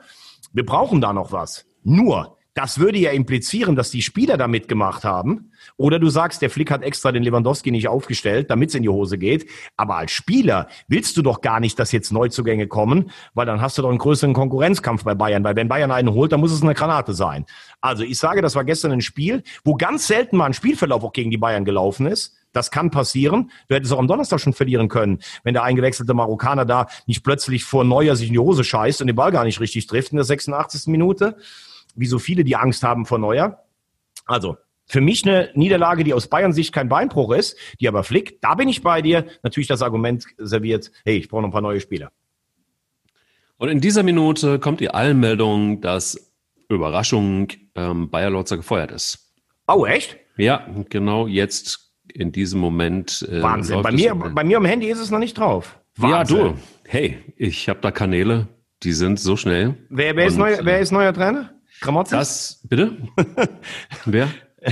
[0.51, 1.67] Wir brauchen da noch was.
[1.83, 5.51] Nur, das würde ja implizieren, dass die Spieler da mitgemacht haben.
[5.77, 8.89] Oder du sagst, der Flick hat extra den Lewandowski nicht aufgestellt, damit es in die
[8.89, 9.47] Hose geht.
[9.75, 13.77] Aber als Spieler willst du doch gar nicht, dass jetzt Neuzugänge kommen, weil dann hast
[13.77, 15.43] du doch einen größeren Konkurrenzkampf bei Bayern.
[15.43, 17.45] Weil wenn Bayern einen holt, dann muss es eine Granate sein.
[17.79, 21.13] Also ich sage, das war gestern ein Spiel, wo ganz selten mal ein Spielverlauf auch
[21.13, 22.37] gegen die Bayern gelaufen ist.
[22.53, 23.51] Das kann passieren.
[23.67, 27.65] Du hättest auch am Donnerstag schon verlieren können, wenn der eingewechselte Marokkaner da nicht plötzlich
[27.65, 30.15] vor Neuer sich in die Hose scheißt und den Ball gar nicht richtig trifft in
[30.15, 30.87] der 86.
[30.87, 31.37] Minute
[31.97, 33.63] wie so viele, die Angst haben vor Neuer.
[34.25, 38.43] Also für mich eine Niederlage, die aus Bayern Sicht kein Beinbruch ist, die aber flickt.
[38.43, 39.25] Da bin ich bei dir.
[39.43, 42.11] Natürlich das Argument serviert, hey, ich brauche noch ein paar neue Spieler.
[43.57, 46.31] Und in dieser Minute kommt die Allmeldung, dass
[46.69, 49.33] Überraschung ähm, Bayer Lotzer gefeuert ist.
[49.67, 50.17] Oh, echt?
[50.37, 53.27] Ja, genau jetzt in diesem Moment.
[53.29, 53.81] Äh, Wahnsinn.
[53.81, 55.79] Bei mir, bei mir am Handy ist es noch nicht drauf.
[55.97, 56.37] Wahnsinn.
[56.37, 56.57] Ja, du.
[56.85, 58.47] Hey, ich habe da Kanäle,
[58.83, 59.75] die sind so schnell.
[59.89, 61.51] Wer, wer, ist, neu, wer ist neuer Trainer?
[61.81, 62.17] Gramotzis?
[62.17, 62.97] Das, bitte?
[64.05, 64.29] Wer?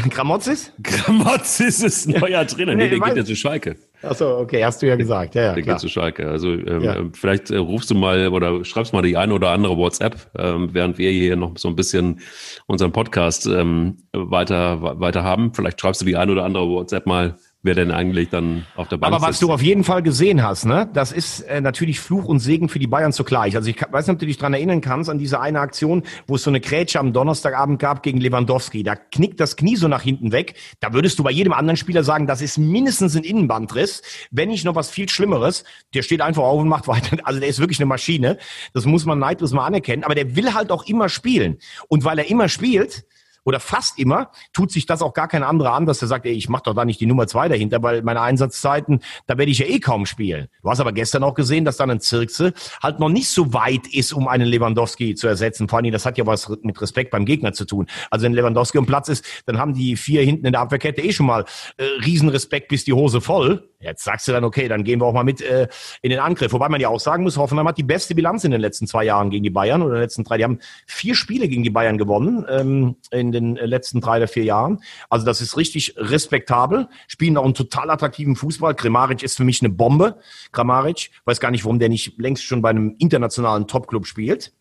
[0.10, 0.74] Gramotzis?
[0.82, 2.76] Gramotzis ist neuer Trainer.
[2.76, 3.76] Nee, nee der geht ja zu Schalke.
[4.02, 5.36] Achso, okay, hast du ja gesagt.
[5.36, 5.76] Ja, ja, der klar.
[5.76, 6.28] geht zu Schalke.
[6.28, 6.96] Also ähm, ja.
[7.14, 10.98] vielleicht äh, rufst du mal oder schreibst mal die eine oder andere WhatsApp, ähm, während
[10.98, 12.20] wir hier noch so ein bisschen
[12.66, 15.54] unseren Podcast ähm, weiter, weiter haben.
[15.54, 17.36] Vielleicht schreibst du die eine oder andere WhatsApp mal
[17.66, 19.42] wer denn eigentlich dann auf der Bank Aber was sitzt.
[19.42, 22.80] du auf jeden Fall gesehen hast, ne, das ist äh, natürlich Fluch und Segen für
[22.80, 23.56] die Bayern zugleich.
[23.56, 26.36] Also ich weiß nicht, ob du dich dran erinnern kannst an diese eine Aktion, wo
[26.36, 28.84] es so eine Grätsche am Donnerstagabend gab gegen Lewandowski.
[28.84, 30.56] Da knickt das Knie so nach hinten weg.
[30.80, 34.64] Da würdest du bei jedem anderen Spieler sagen, das ist mindestens ein Innenbandriss, wenn nicht
[34.64, 35.64] noch was viel Schlimmeres.
[35.96, 37.18] Der steht einfach auf und macht weiter.
[37.24, 38.38] Also der ist wirklich eine Maschine.
[38.74, 40.04] Das muss man neidlos mal anerkennen.
[40.04, 41.58] Aber der will halt auch immer spielen.
[41.88, 43.06] Und weil er immer spielt,
[43.46, 46.34] oder fast immer tut sich das auch gar kein anderer an, dass er sagt, ey,
[46.34, 49.60] ich mach doch da nicht die Nummer zwei dahinter, weil meine Einsatzzeiten, da werde ich
[49.60, 50.48] ja eh kaum spielen.
[50.62, 53.88] Du hast aber gestern auch gesehen, dass dann ein Zirkse halt noch nicht so weit
[53.88, 55.70] ist, um einen Lewandowski zu ersetzen.
[55.70, 57.86] Vor allem, das hat ja was mit Respekt beim Gegner zu tun.
[58.10, 61.14] Also wenn Lewandowski am Platz ist, dann haben die vier hinten in der Abwehrkette eh
[61.14, 61.46] schon mal
[61.78, 63.70] äh, Riesenrespekt bis die Hose voll.
[63.80, 65.68] Jetzt sagst du dann, okay, dann gehen wir auch mal mit äh,
[66.02, 66.54] in den Angriff.
[66.54, 69.04] Wobei man ja auch sagen muss, Hoffenheim hat die beste Bilanz in den letzten zwei
[69.04, 70.38] Jahren gegen die Bayern oder in den letzten drei.
[70.38, 74.44] Die haben vier Spiele gegen die Bayern gewonnen ähm, in den letzten drei oder vier
[74.44, 74.82] Jahren.
[75.10, 76.88] Also das ist richtig respektabel.
[77.08, 78.76] Spielen auch einen total attraktiven Fußball.
[78.76, 80.18] Kramaric ist für mich eine Bombe.
[80.52, 84.54] Kramaric, weiß gar nicht, warum der nicht längst schon bei einem internationalen Topclub spielt.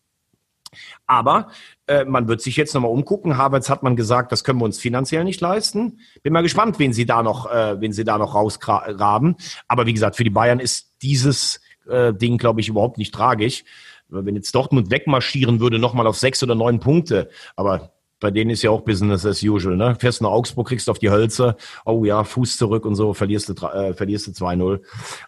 [1.05, 1.49] Aber
[1.87, 3.37] äh, man wird sich jetzt nochmal umgucken.
[3.37, 5.99] Havertz hat man gesagt, das können wir uns finanziell nicht leisten.
[6.23, 9.35] Bin mal gespannt, wen sie da noch, äh, wen sie da noch rausgraben.
[9.67, 13.63] Aber wie gesagt, für die Bayern ist dieses Aufstieg-Ding, glaube ich, überhaupt nicht tragisch.
[14.07, 18.61] Wenn jetzt Dortmund wegmarschieren würde, nochmal auf sechs oder neun Punkte, aber bei denen ist
[18.61, 19.95] ja auch Business as usual, ne?
[19.99, 23.53] Fährst nach Augsburg, kriegst auf die Hölzer, oh ja, Fuß zurück und so, verlierst du,
[23.67, 24.81] äh, verlierst du 2-0.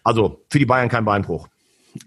[0.04, 1.48] Also für die Bayern kein Beinbruch.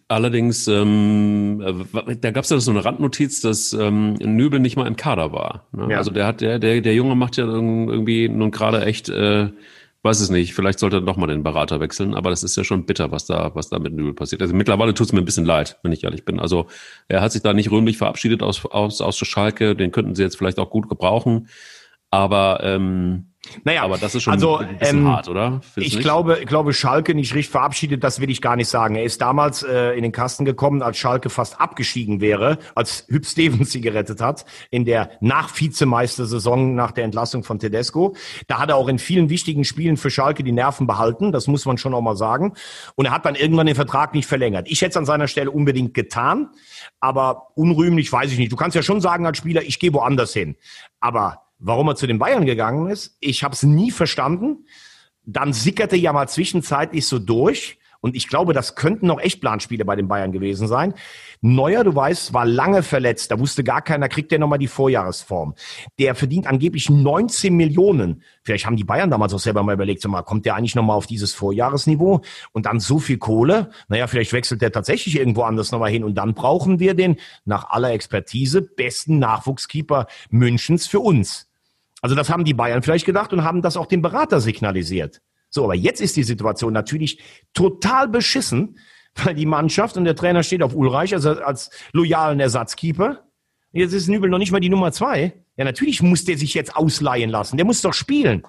[0.08, 4.88] Allerdings, ähm, äh, da gab es ja so eine Randnotiz, dass ähm, Nübel nicht mal
[4.88, 5.68] im Kader war.
[5.72, 5.88] Ne?
[5.92, 5.98] Ja.
[5.98, 9.50] Also der hat, der, der, der Junge macht ja irgendwie nun gerade echt, äh,
[10.04, 12.64] weiß es nicht, vielleicht sollte er doch mal den Berater wechseln, aber das ist ja
[12.64, 14.42] schon bitter, was da, was da mit Nübel passiert.
[14.42, 16.40] Also mittlerweile tut es mir ein bisschen leid, wenn ich ehrlich bin.
[16.40, 16.68] Also
[17.08, 20.38] er hat sich da nicht rühmlich verabschiedet aus, aus, aus Schalke, den könnten sie jetzt
[20.38, 21.48] vielleicht auch gut gebrauchen.
[22.12, 23.32] Aber ähm,
[23.64, 25.62] naja, aber das ist schon also, ein bisschen ähm, hart, oder?
[25.74, 28.95] Findest ich glaube, ich glaube, Schalke nicht richtig verabschiedet, das will ich gar nicht sagen.
[28.95, 33.26] Er ist damals äh, in den Kasten gekommen, als Schalke fast abgestiegen wäre, als Hüb
[33.26, 38.16] Stevens sie gerettet hat, in der Nach-Vizemeister-Saison nach der Entlassung von Tedesco.
[38.47, 41.66] Da hat er auch in vielen wichtigen Spielen für Schalke die Nerven behalten, das muss
[41.66, 42.53] man schon auch mal sagen.
[42.95, 44.68] Und er hat dann irgendwann den Vertrag nicht verlängert.
[44.70, 46.49] Ich hätte es an seiner Stelle unbedingt getan,
[46.99, 48.51] aber unrühmlich weiß ich nicht.
[48.51, 50.55] Du kannst ja schon sagen als Spieler, ich gehe woanders hin.
[50.99, 53.16] Aber warum er zu den Bayern gegangen ist.
[53.20, 54.66] Ich habe es nie verstanden.
[55.24, 57.78] Dann sickerte ja mal zwischenzeitlich so durch.
[58.01, 60.95] Und ich glaube, das könnten noch echt Planspiele bei den Bayern gewesen sein.
[61.39, 63.30] Neuer, du weißt, war lange verletzt.
[63.30, 65.53] Da wusste gar keiner, kriegt der nochmal die Vorjahresform.
[65.99, 68.24] Der verdient angeblich 19 Millionen.
[68.43, 70.97] Vielleicht haben die Bayern damals auch selber mal überlegt, sag mal, kommt der eigentlich nochmal
[70.97, 72.22] auf dieses Vorjahresniveau?
[72.53, 73.70] Und dann so viel Kohle?
[73.88, 76.03] Naja, vielleicht wechselt der tatsächlich irgendwo anders nochmal hin.
[76.03, 81.51] Und dann brauchen wir den, nach aller Expertise, besten Nachwuchskeeper Münchens für uns.
[82.02, 85.22] Also das haben die Bayern vielleicht gedacht und haben das auch dem Berater signalisiert.
[85.49, 87.22] So, aber jetzt ist die Situation natürlich
[87.54, 88.80] total beschissen,
[89.16, 93.26] weil die Mannschaft und der Trainer steht auf Ulreich also als loyalen Ersatzkeeper.
[93.74, 95.34] Jetzt ist Nübel noch nicht mal die Nummer zwei.
[95.58, 97.58] Ja, natürlich muss der sich jetzt ausleihen lassen.
[97.58, 98.43] Der muss doch spielen.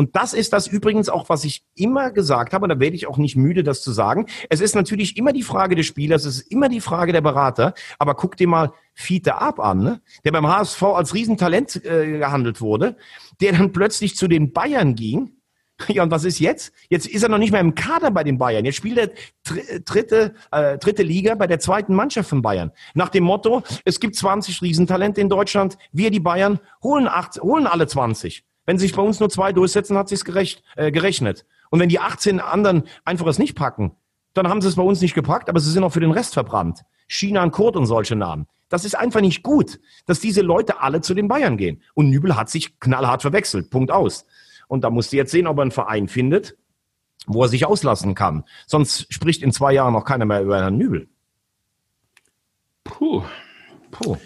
[0.00, 3.06] Und das ist das übrigens auch, was ich immer gesagt habe, und da werde ich
[3.06, 4.24] auch nicht müde, das zu sagen.
[4.48, 7.74] Es ist natürlich immer die Frage des Spielers, es ist immer die Frage der Berater,
[7.98, 10.00] aber guck dir mal Fiete Ab an, ne?
[10.24, 12.96] der beim HSV als Riesentalent äh, gehandelt wurde,
[13.42, 15.32] der dann plötzlich zu den Bayern ging.
[15.88, 16.72] Ja, und was ist jetzt?
[16.88, 18.64] Jetzt ist er noch nicht mehr im Kader bei den Bayern.
[18.66, 19.10] Jetzt spielt er
[19.84, 22.70] dritte, äh, dritte Liga bei der zweiten Mannschaft von Bayern.
[22.94, 27.66] Nach dem Motto, es gibt 20 Riesentalente in Deutschland, wir die Bayern holen, acht, holen
[27.66, 28.44] alle 20.
[28.70, 31.44] Wenn sich bei uns nur zwei durchsetzen, hat sich's gerecht, äh, gerechnet.
[31.70, 33.96] Und wenn die 18 anderen einfach es nicht packen,
[34.32, 36.34] dann haben sie es bei uns nicht gepackt, aber sie sind auch für den Rest
[36.34, 36.82] verbrannt.
[37.08, 38.46] China und Kurt und solche Namen.
[38.68, 41.82] Das ist einfach nicht gut, dass diese Leute alle zu den Bayern gehen.
[41.94, 43.70] Und Nübel hat sich knallhart verwechselt.
[43.70, 44.24] Punkt aus.
[44.68, 46.56] Und da musst du jetzt sehen, ob er einen Verein findet,
[47.26, 48.44] wo er sich auslassen kann.
[48.68, 51.08] Sonst spricht in zwei Jahren noch keiner mehr über Herrn Nübel.
[52.84, 53.24] Puh.
[53.90, 54.16] Puh.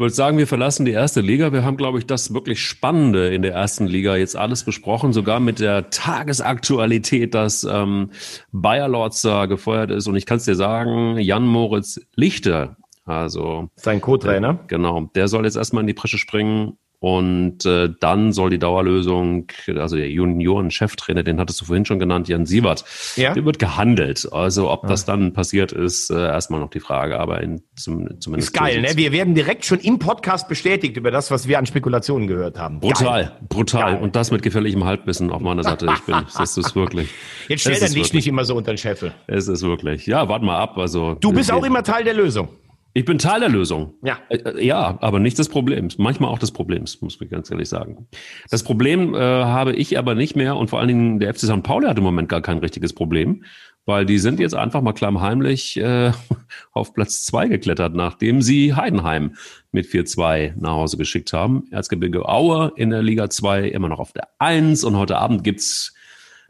[0.00, 1.52] Ich würde sagen, wir verlassen die erste Liga.
[1.52, 5.40] Wir haben, glaube ich, das wirklich Spannende in der ersten Liga jetzt alles besprochen, sogar
[5.40, 8.08] mit der Tagesaktualität, dass ähm,
[8.50, 10.06] Bayer Lorz da gefeuert ist.
[10.06, 15.44] Und ich kann es dir sagen, Jan Moritz Lichter, also sein Co-Trainer, genau, der soll
[15.44, 21.22] jetzt erstmal in die Presse springen und äh, dann soll die Dauerlösung, also der Junioren-Cheftrainer,
[21.22, 22.84] den hattest du vorhin schon genannt, Jan Siebert,
[23.16, 23.32] ja?
[23.32, 24.28] der wird gehandelt.
[24.30, 28.50] Also ob das dann passiert ist, äh, erstmal noch die Frage, aber in, zum, zumindest.
[28.50, 28.90] Ist geil, ne?
[28.96, 32.80] Wir werden direkt schon im Podcast bestätigt über das, was wir an Spekulationen gehört haben.
[32.80, 33.32] Brutal, geil.
[33.48, 33.94] brutal.
[33.94, 34.02] Geil.
[34.02, 35.86] Und das mit gefährlichem Halbwissen auf meiner Seite.
[35.94, 37.08] Ich bin, das ist wirklich.
[37.48, 39.14] Jetzt stell dein Licht nicht immer so unter den Scheffel.
[39.26, 40.06] Es ist wirklich.
[40.06, 40.76] Ja, warte mal ab.
[40.76, 41.14] Also.
[41.14, 42.50] Du bist auch immer Teil der Lösung.
[42.92, 43.94] Ich bin Teil der Lösung.
[44.02, 44.18] Ja.
[44.28, 45.98] Äh, äh, ja, aber nicht des Problems.
[45.98, 48.08] Manchmal auch des Problems, muss ich ganz ehrlich sagen.
[48.50, 51.62] Das Problem äh, habe ich aber nicht mehr und vor allen Dingen der FC St.
[51.62, 53.44] Pauli hat im Moment gar kein richtiges Problem,
[53.86, 56.10] weil die sind jetzt einfach mal klammheimlich äh,
[56.72, 59.36] auf Platz zwei geklettert, nachdem sie Heidenheim
[59.70, 61.64] mit 4-2 nach Hause geschickt haben.
[61.70, 65.94] Erzgebirge Aue in der Liga 2 immer noch auf der 1 und heute Abend gibt's,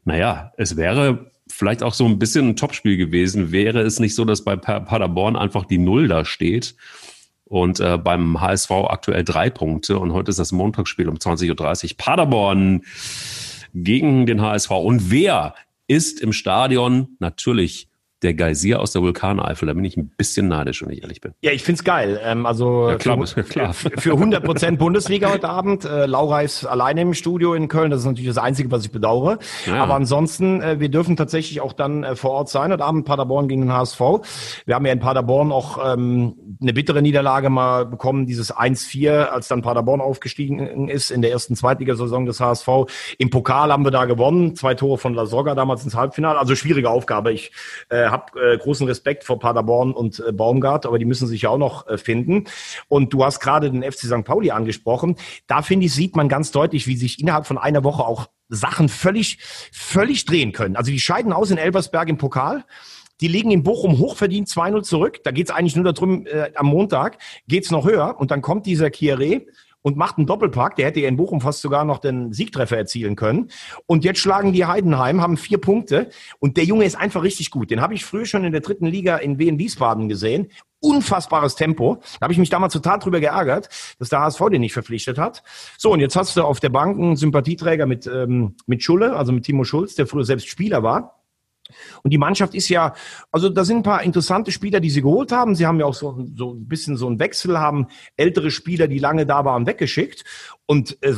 [0.05, 1.31] naja, es wäre
[1.61, 5.37] vielleicht auch so ein bisschen ein Topspiel gewesen, wäre es nicht so, dass bei Paderborn
[5.37, 6.75] einfach die Null da steht
[7.45, 11.97] und äh, beim HSV aktuell drei Punkte und heute ist das Montagsspiel um 20.30 Uhr.
[11.99, 12.81] Paderborn
[13.75, 14.71] gegen den HSV.
[14.71, 15.55] Und wer
[15.87, 17.09] ist im Stadion?
[17.19, 17.90] Natürlich
[18.23, 19.67] der Geysir aus der Vulkaneifel.
[19.67, 21.33] Da bin ich ein bisschen neidisch, wenn ich ehrlich bin.
[21.41, 22.21] Ja, ich find's geil.
[22.23, 23.73] Ähm, also ja, klar, für, klar.
[23.73, 25.85] für 100 Prozent Bundesliga heute Abend.
[25.85, 27.91] Äh, Laura ist alleine im Studio in Köln.
[27.91, 29.39] Das ist natürlich das Einzige, was ich bedauere.
[29.67, 29.83] Ja.
[29.83, 32.73] Aber ansonsten, äh, wir dürfen tatsächlich auch dann äh, vor Ort sein.
[32.73, 34.01] Heute Abend Paderborn gegen den HSV.
[34.67, 39.49] Wir haben ja in Paderborn auch ähm, eine bittere Niederlage mal bekommen, dieses 1-4, als
[39.49, 42.69] dann Paderborn aufgestiegen ist in der ersten Zweitligasaison des HSV.
[43.19, 44.57] Im Pokal haben wir da gewonnen.
[44.57, 46.39] Zwei Tore von La Soga damals ins Halbfinale.
[46.39, 47.33] Also schwierige Aufgabe.
[47.33, 47.53] Ich
[47.89, 51.51] äh, habe äh, großen Respekt vor Paderborn und äh, Baumgart, aber die müssen sich ja
[51.51, 52.45] auch noch äh, finden.
[52.89, 54.25] Und du hast gerade den FC St.
[54.25, 55.17] Pauli angesprochen.
[55.47, 58.89] Da finde ich, sieht man ganz deutlich, wie sich innerhalb von einer Woche auch Sachen
[58.89, 59.39] völlig,
[59.73, 60.77] völlig drehen können.
[60.77, 62.65] Also die scheiden aus in Elbersberg im Pokal
[63.21, 65.21] Die liegen in Bochum hochverdient 2-0 zurück.
[65.25, 68.19] Da geht's eigentlich nur darum, äh, am Montag geht's noch höher.
[68.19, 69.47] Und dann kommt dieser Kieré
[69.83, 70.77] und macht einen Doppelpack.
[70.77, 73.51] Der hätte ja in Bochum fast sogar noch den Siegtreffer erzielen können.
[73.87, 76.11] Und jetzt schlagen die Heidenheim, haben vier Punkte.
[76.39, 77.71] Und der Junge ist einfach richtig gut.
[77.71, 80.49] Den habe ich früher schon in der dritten Liga in Wien Wiesbaden gesehen.
[80.81, 82.01] Unfassbares Tempo.
[82.19, 83.69] Da habe ich mich damals total drüber geärgert,
[83.99, 85.43] dass der HSV den nicht verpflichtet hat.
[85.77, 89.33] So, und jetzt hast du auf der Bank einen Sympathieträger mit, ähm, mit Schulle, also
[89.33, 91.20] mit Timo Schulz, der früher selbst Spieler war.
[92.03, 92.95] Und die Mannschaft ist ja,
[93.33, 95.55] also da sind ein paar interessante Spieler, die sie geholt haben.
[95.55, 98.99] Sie haben ja auch so, so ein bisschen so einen Wechsel, haben ältere Spieler, die
[98.99, 100.25] lange da waren, weggeschickt.
[100.71, 101.13] Und äh,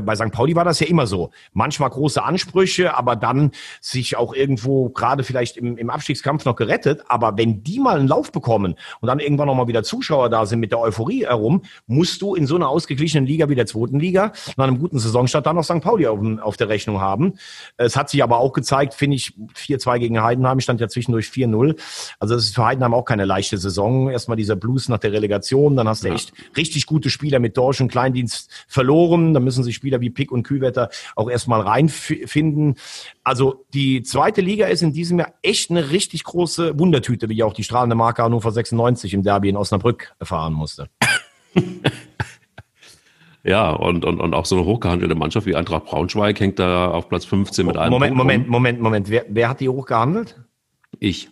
[0.00, 0.32] bei St.
[0.32, 1.30] Pauli war das ja immer so.
[1.52, 7.04] Manchmal große Ansprüche, aber dann sich auch irgendwo gerade vielleicht im, im Abstiegskampf noch gerettet.
[7.06, 10.58] Aber wenn die mal einen Lauf bekommen und dann irgendwann nochmal wieder Zuschauer da sind
[10.58, 14.32] mit der Euphorie herum, musst du in so einer ausgeglichenen Liga wie der zweiten Liga
[14.56, 15.82] nach einem guten Saisonstart dann noch St.
[15.82, 17.34] Pauli auf, auf der Rechnung haben.
[17.76, 21.78] Es hat sich aber auch gezeigt, finde ich, 4-2 gegen Heidenheim stand ja zwischendurch 4-0.
[22.18, 24.10] Also das ist für Heidenheim auch keine leichte Saison.
[24.10, 27.80] Erstmal dieser Blues nach der Relegation, dann hast du echt richtig gute Spieler mit Dorsch
[27.80, 29.34] und Kleindienst verloren verloren.
[29.34, 32.76] Da müssen sich Spieler wie Pick und Kühlwetter auch erstmal reinfinden.
[33.22, 37.52] Also die zweite Liga ist in diesem Jahr echt eine richtig große Wundertüte, wie auch
[37.52, 40.88] die strahlende Marke Hannover 96 im Derby in Osnabrück erfahren musste.
[43.48, 47.08] Ja, und, und, und auch so eine hochgehandelte Mannschaft wie Eintracht Braunschweig hängt da auf
[47.08, 49.08] Platz 15 mit einem Moment, Moment, Moment, Moment.
[49.08, 50.42] Wer, wer hat die hochgehandelt?
[50.98, 51.28] Ich.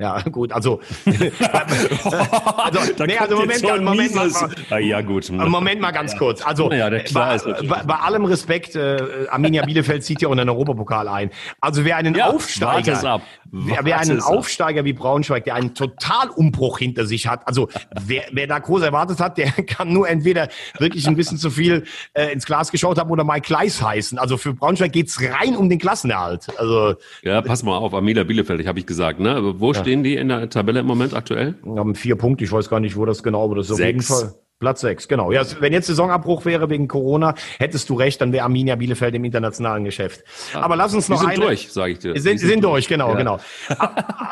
[0.00, 4.30] Ja, gut, also, also, nee, also Moment, mal, Moment mal,
[4.70, 5.28] ah, ja, gut.
[5.28, 6.18] Moment mal ganz ja.
[6.18, 6.40] kurz.
[6.46, 11.08] Also, ja, bei, bei, bei, allem Respekt, äh, Arminia Bielefeld zieht ja unter den Europapokal
[11.08, 11.30] ein.
[11.60, 13.20] Also, wer einen ja, Aufsteiger,
[13.50, 17.68] wer, wer einen Aufsteiger wie Braunschweig, der einen Totalumbruch hinter sich hat, also,
[18.00, 21.82] wer, wer da groß erwartet hat, der kann nur entweder wirklich ein bisschen zu viel
[22.12, 24.16] äh, ins Glas geschaut haben oder Mike Kleiss heißen.
[24.16, 26.46] Also, für Braunschweig geht's rein um den Klassenerhalt.
[26.56, 29.54] Also, ja, pass mal auf, Arminia Bielefeld, ich habe ich gesagt, ne?
[29.58, 31.54] Wo ja stehen die in der Tabelle im Moment aktuell?
[31.62, 33.80] Wir haben vier Punkte, ich weiß gar nicht, wo das genau, aber das ist auf
[33.80, 34.34] jeden Fall.
[34.58, 35.30] Platz sechs, genau.
[35.30, 39.24] Ja, wenn jetzt Saisonabbruch wäre wegen Corona, hättest du recht, dann wäre Arminia Bielefeld im
[39.24, 40.24] internationalen Geschäft.
[40.52, 41.40] Ja, aber lass uns noch sind eine.
[41.40, 42.20] durch, sage ich dir.
[42.20, 43.16] Sind, sind durch, genau, ja.
[43.16, 43.38] genau.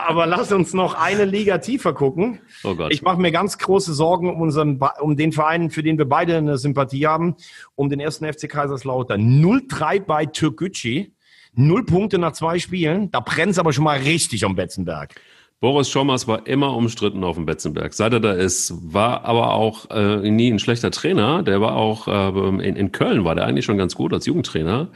[0.09, 2.41] aber lass uns noch eine Liga tiefer gucken.
[2.65, 2.93] Oh Gott.
[2.93, 6.37] Ich mache mir ganz große Sorgen um unseren, um den Verein, für den wir beide
[6.37, 7.37] eine Sympathie haben,
[7.77, 9.21] um den ersten FC Kaiserslautern.
[9.21, 11.07] 0-3 bei Türkgücü.
[11.55, 13.11] Null Punkte nach zwei Spielen.
[13.13, 15.15] Da brennt's aber schon mal richtig um Betzenberg.
[15.61, 19.89] Boris Schommers war immer umstritten auf dem Betzenberg, seit er da ist, war aber auch
[19.91, 21.43] äh, nie ein schlechter Trainer.
[21.43, 24.91] Der war auch äh, in, in Köln war der eigentlich schon ganz gut als Jugendtrainer.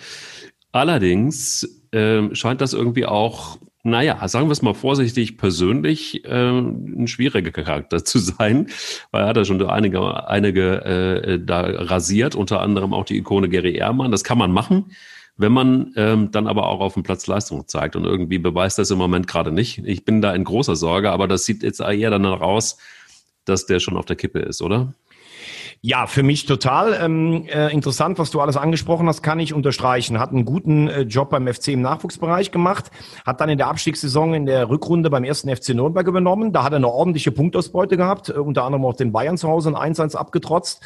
[0.73, 7.09] Allerdings äh, scheint das irgendwie auch, naja, sagen wir es mal vorsichtig, persönlich äh, ein
[7.09, 8.69] schwieriger Charakter zu sein,
[9.13, 13.49] weil er hat ja schon einige, einige äh, da rasiert, unter anderem auch die Ikone
[13.49, 14.11] Gary Ehrmann.
[14.11, 14.93] Das kann man machen.
[15.41, 18.91] Wenn man ähm, dann aber auch auf dem Platz Leistung zeigt und irgendwie beweist das
[18.91, 19.79] im Moment gerade nicht.
[19.87, 22.77] Ich bin da in großer Sorge, aber das sieht jetzt eher danach aus,
[23.47, 24.93] dass der schon auf der Kippe ist, oder?
[25.81, 30.19] Ja, für mich total ähm, äh, interessant, was du alles angesprochen hast, kann ich unterstreichen.
[30.19, 32.91] Hat einen guten äh, Job beim FC im Nachwuchsbereich gemacht,
[33.25, 36.53] hat dann in der Abstiegssaison in der Rückrunde beim ersten FC Nürnberg übernommen.
[36.53, 39.75] Da hat er eine ordentliche Punktausbeute gehabt, äh, unter anderem auch den Bayern zu Hause
[39.75, 40.83] ein 1-1 abgetrotzt.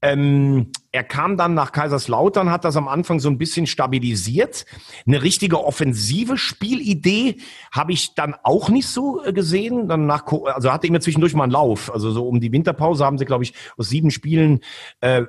[0.00, 4.66] Ähm, er kam dann nach Kaiserslautern, hat das am Anfang so ein bisschen stabilisiert.
[5.06, 7.36] Eine richtige offensive Spielidee
[7.70, 9.86] habe ich dann auch nicht so äh, gesehen.
[9.86, 11.92] Dann nach, also hatte immer zwischendurch mal einen Lauf.
[11.92, 14.60] Also so um die Winterpause haben sie, glaube ich, aus sieben Spielen
[15.00, 15.22] äh,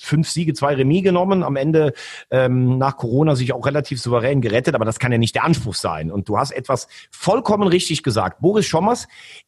[0.00, 1.42] fünf Siege, zwei Remis genommen.
[1.42, 1.92] Am Ende
[2.30, 4.74] ähm, nach Corona sich auch relativ souverän gerettet.
[4.74, 6.10] Aber das kann ja nicht der Anspruch sein.
[6.10, 8.40] Und du hast etwas vollkommen richtig gesagt.
[8.40, 9.06] Boris Schommers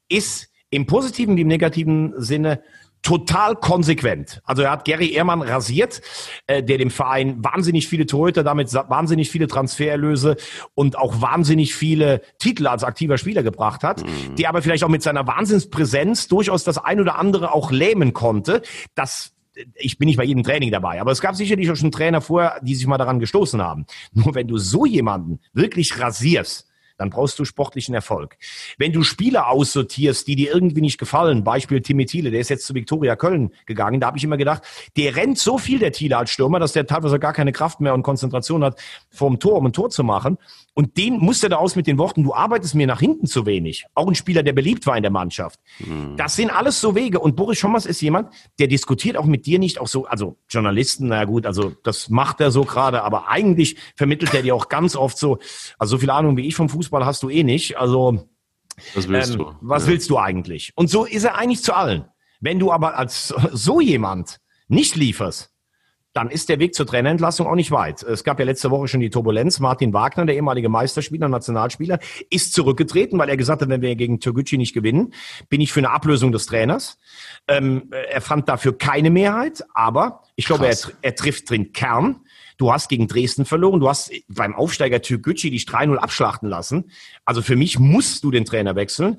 [0.08, 2.60] ist im positiven wie im negativen Sinne
[3.04, 4.40] total konsequent.
[4.44, 6.00] Also er hat Gary Ehrmann rasiert,
[6.46, 10.36] äh, der dem Verein wahnsinnig viele Torhüter, damit wahnsinnig viele Transfererlöse
[10.74, 14.36] und auch wahnsinnig viele Titel als aktiver Spieler gebracht hat, mhm.
[14.36, 18.62] der aber vielleicht auch mit seiner Wahnsinnspräsenz durchaus das ein oder andere auch lähmen konnte.
[18.94, 19.32] Das
[19.76, 22.58] ich bin nicht bei jedem Training dabei, aber es gab sicherlich auch schon Trainer vorher,
[22.62, 23.86] die sich mal daran gestoßen haben.
[24.12, 26.66] Nur wenn du so jemanden wirklich rasierst,
[27.04, 28.36] dann brauchst du sportlichen Erfolg.
[28.78, 32.66] Wenn du Spieler aussortierst, die dir irgendwie nicht gefallen, Beispiel Timmy Thiele, der ist jetzt
[32.66, 34.62] zu Viktoria Köln gegangen, da habe ich immer gedacht,
[34.96, 37.92] der rennt so viel, der Thiele als Stürmer, dass der teilweise gar keine Kraft mehr
[37.92, 38.80] und Konzentration hat,
[39.10, 40.38] vorm Tor, um ein Tor zu machen.
[40.76, 43.86] Und den musste da aus mit den Worten, du arbeitest mir nach hinten zu wenig.
[43.94, 45.60] Auch ein Spieler, der beliebt war in der Mannschaft.
[45.78, 46.16] Mhm.
[46.16, 47.20] Das sind alles so Wege.
[47.20, 51.06] Und Boris Schommers ist jemand, der diskutiert auch mit dir nicht auch so, also Journalisten,
[51.08, 54.96] na gut, also das macht er so gerade, aber eigentlich vermittelt er dir auch ganz
[54.96, 55.38] oft so,
[55.78, 57.76] also so viel Ahnung wie ich vom Fußball hast du eh nicht.
[57.78, 58.28] Also
[58.94, 59.52] was willst ähm, du?
[59.60, 59.92] Was ja.
[59.92, 60.72] willst du eigentlich?
[60.74, 62.06] Und so ist er eigentlich zu allen.
[62.40, 65.53] Wenn du aber als so jemand nicht lieferst,
[66.14, 68.04] dann ist der Weg zur Trainerentlassung auch nicht weit.
[68.04, 69.58] Es gab ja letzte Woche schon die Turbulenz.
[69.58, 71.98] Martin Wagner, der ehemalige Meisterspieler, Nationalspieler,
[72.30, 75.12] ist zurückgetreten, weil er gesagt hat, wenn wir gegen Türkgücü nicht gewinnen,
[75.48, 76.98] bin ich für eine Ablösung des Trainers.
[77.48, 82.20] Ähm, er fand dafür keine Mehrheit, aber ich glaube, er, er, trifft den Kern.
[82.56, 83.80] Du hast gegen Dresden verloren.
[83.80, 86.92] Du hast beim Aufsteiger Türkgücü dich 3-0 abschlachten lassen.
[87.24, 89.18] Also für mich musst du den Trainer wechseln.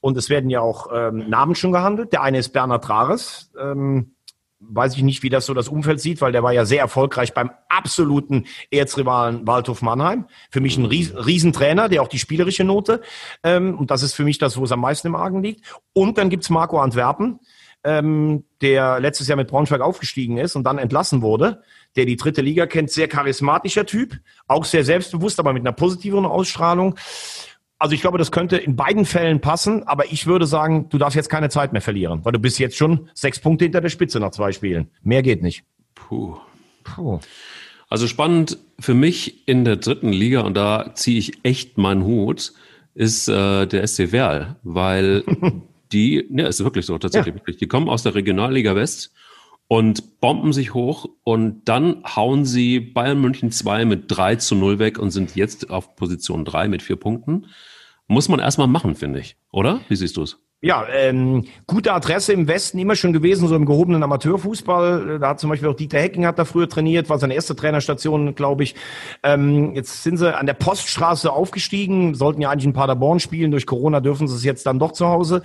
[0.00, 2.12] Und es werden ja auch ähm, Namen schon gehandelt.
[2.12, 3.50] Der eine ist Bernhard Trares.
[3.60, 4.15] Ähm,
[4.60, 7.34] weiß ich nicht, wie das so das Umfeld sieht, weil der war ja sehr erfolgreich
[7.34, 10.26] beim absoluten Erzrivalen Waldhof Mannheim.
[10.50, 13.02] Für mich ein Ries Riesentrainer, der auch die spielerische Note,
[13.42, 15.62] ähm, und das ist für mich das, wo es am meisten im Argen liegt.
[15.92, 17.40] Und dann gibt's Marco Antwerpen,
[17.84, 21.62] ähm, der letztes Jahr mit Braunschweig aufgestiegen ist und dann entlassen wurde,
[21.94, 26.24] der die dritte Liga kennt, sehr charismatischer Typ, auch sehr selbstbewusst, aber mit einer positiveren
[26.24, 26.96] Ausstrahlung.
[27.78, 31.14] Also ich glaube, das könnte in beiden Fällen passen, aber ich würde sagen, du darfst
[31.14, 34.18] jetzt keine Zeit mehr verlieren, weil du bist jetzt schon sechs Punkte hinter der Spitze
[34.18, 34.88] nach zwei Spielen.
[35.02, 35.64] Mehr geht nicht.
[35.94, 36.36] Puh.
[36.84, 37.20] Puh.
[37.88, 42.52] Also spannend für mich in der dritten Liga, und da ziehe ich echt meinen Hut,
[42.94, 45.22] ist äh, der SC Werl, weil
[45.92, 47.40] die, ne, ist wirklich so, tatsächlich ja.
[47.40, 49.12] wirklich, die kommen aus der Regionalliga West
[49.68, 54.78] und bomben sich hoch und dann hauen sie Bayern München 2 mit 3 zu 0
[54.78, 57.46] weg und sind jetzt auf Position 3 mit vier Punkten.
[58.06, 59.80] Muss man erstmal machen, finde ich, oder?
[59.88, 60.45] Wie siehst du es?
[60.62, 65.18] Ja, ähm, gute Adresse im Westen immer schon gewesen, so im gehobenen Amateurfußball.
[65.20, 68.34] Da hat zum Beispiel auch Dieter Hecking hat da früher trainiert, war seine erste Trainerstation,
[68.34, 68.74] glaube ich.
[69.22, 73.50] Ähm, jetzt sind sie an der Poststraße aufgestiegen, sollten ja eigentlich in Paderborn spielen.
[73.50, 75.42] Durch Corona dürfen sie es jetzt dann doch zu Hause.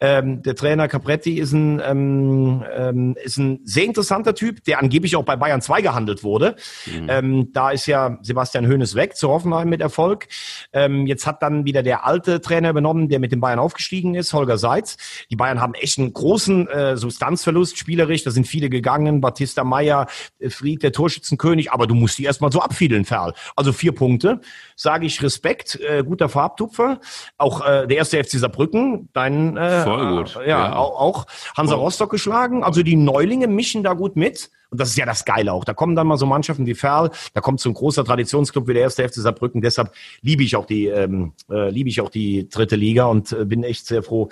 [0.00, 5.14] Ähm, der Trainer Capretti ist ein, ähm, ähm, ist ein sehr interessanter Typ, der angeblich
[5.14, 6.56] auch bei Bayern 2 gehandelt wurde.
[6.84, 7.06] Mhm.
[7.08, 10.26] Ähm, da ist ja Sebastian Hoeneß weg zu Hoffenheim mit Erfolg.
[10.72, 14.32] Ähm, jetzt hat dann wieder der alte Trainer übernommen, der mit den Bayern aufgestiegen ist,
[14.32, 14.96] Holger Seitz.
[15.30, 18.24] Die Bayern haben echt einen großen äh, Substanzverlust spielerisch.
[18.24, 19.20] Da sind viele gegangen.
[19.20, 20.06] Batista Meyer,
[20.38, 21.72] äh, Fried, der Torschützenkönig.
[21.72, 23.34] Aber du musst die erstmal so abfiedeln, Ferl.
[23.56, 24.40] Also vier Punkte.
[24.76, 25.78] Sage ich Respekt.
[25.80, 27.00] Äh, guter Farbtupfer.
[27.36, 29.08] Auch äh, der erste FC Saarbrücken.
[29.12, 30.36] Dein, äh, Voll gut.
[30.36, 30.76] Äh, ja, ja.
[30.76, 31.26] Auch, auch
[31.56, 31.74] Hansa.
[31.74, 32.64] Rostock geschlagen.
[32.64, 34.50] Also die Neulinge mischen da gut mit.
[34.70, 35.64] Und das ist ja das Geile auch.
[35.64, 38.74] Da kommen dann mal so Mannschaften wie Ferl, da kommt so ein großer Traditionsclub wie
[38.74, 39.62] der erste FC Saarbrücken.
[39.62, 43.44] Deshalb liebe ich auch die, ähm, äh, liebe ich auch die dritte Liga und äh,
[43.44, 44.28] bin echt sehr froh,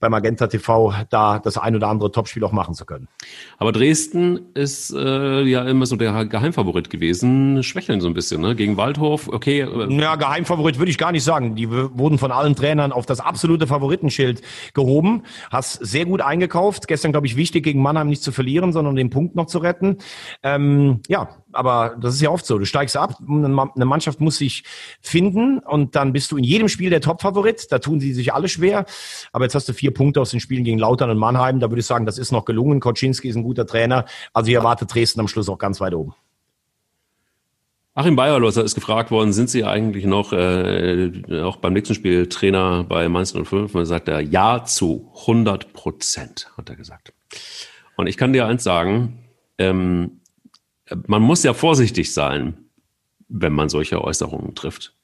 [0.00, 3.08] bei Magenta TV da das ein oder andere Topspiel auch machen zu können.
[3.58, 8.56] Aber Dresden ist äh, ja immer so der Geheimfavorit gewesen, schwächeln so ein bisschen, ne?
[8.56, 9.60] Gegen Waldhof, okay.
[9.60, 11.54] Äh, ja, Geheimfavorit würde ich gar nicht sagen.
[11.54, 14.42] Die wurden von allen Trainern auf das absolute Favoritenschild
[14.74, 15.22] gehoben.
[15.50, 16.88] Hast sehr gut eingekauft.
[16.88, 19.75] Gestern, glaube ich, wichtig, gegen Mannheim nicht zu verlieren, sondern den Punkt noch zu retten
[19.76, 19.98] retten.
[20.42, 22.58] Ähm, ja, aber das ist ja oft so.
[22.58, 24.64] Du steigst ab, eine Mannschaft muss sich
[25.00, 27.70] finden und dann bist du in jedem Spiel der Top-Favorit.
[27.70, 28.84] Da tun sie sich alle schwer.
[29.32, 31.60] Aber jetzt hast du vier Punkte aus den Spielen gegen Lautern und Mannheim.
[31.60, 32.80] Da würde ich sagen, das ist noch gelungen.
[32.80, 34.04] Koczynski ist ein guter Trainer.
[34.32, 36.14] Also ich erwarte Dresden am Schluss auch ganz weit oben.
[37.94, 41.10] Achim Bayerlosser ist gefragt worden, sind Sie eigentlich noch äh,
[41.42, 43.74] auch beim nächsten Spiel Trainer bei Mainz 05?
[43.74, 47.14] Und sagt er, ja zu 100 Prozent, hat er gesagt.
[47.96, 49.25] Und ich kann dir eins sagen,
[49.58, 50.20] ähm,
[51.06, 52.56] man muss ja vorsichtig sein,
[53.28, 54.94] wenn man solche Äußerungen trifft.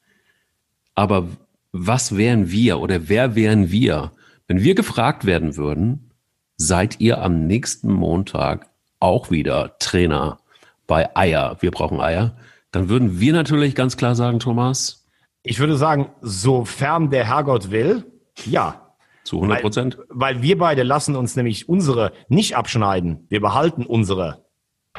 [0.95, 1.27] Aber
[1.71, 4.11] was wären wir oder wer wären wir,
[4.47, 6.11] wenn wir gefragt werden würden,
[6.57, 10.39] seid ihr am nächsten Montag auch wieder Trainer
[10.87, 11.57] bei Eier?
[11.59, 12.37] Wir brauchen Eier.
[12.71, 15.05] Dann würden wir natürlich ganz klar sagen, Thomas.
[15.43, 18.05] Ich würde sagen, sofern der Herrgott will,
[18.45, 18.95] ja.
[19.23, 19.97] Zu 100 Prozent?
[20.09, 23.25] Weil, weil wir beide lassen uns nämlich unsere nicht abschneiden.
[23.29, 24.42] Wir behalten unsere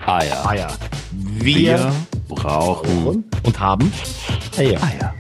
[0.07, 0.47] Eier.
[0.47, 0.68] Eier.
[1.12, 1.92] Wir, Wir
[2.28, 3.92] brauchen und haben
[4.57, 4.82] Eier.
[4.82, 5.13] Eier.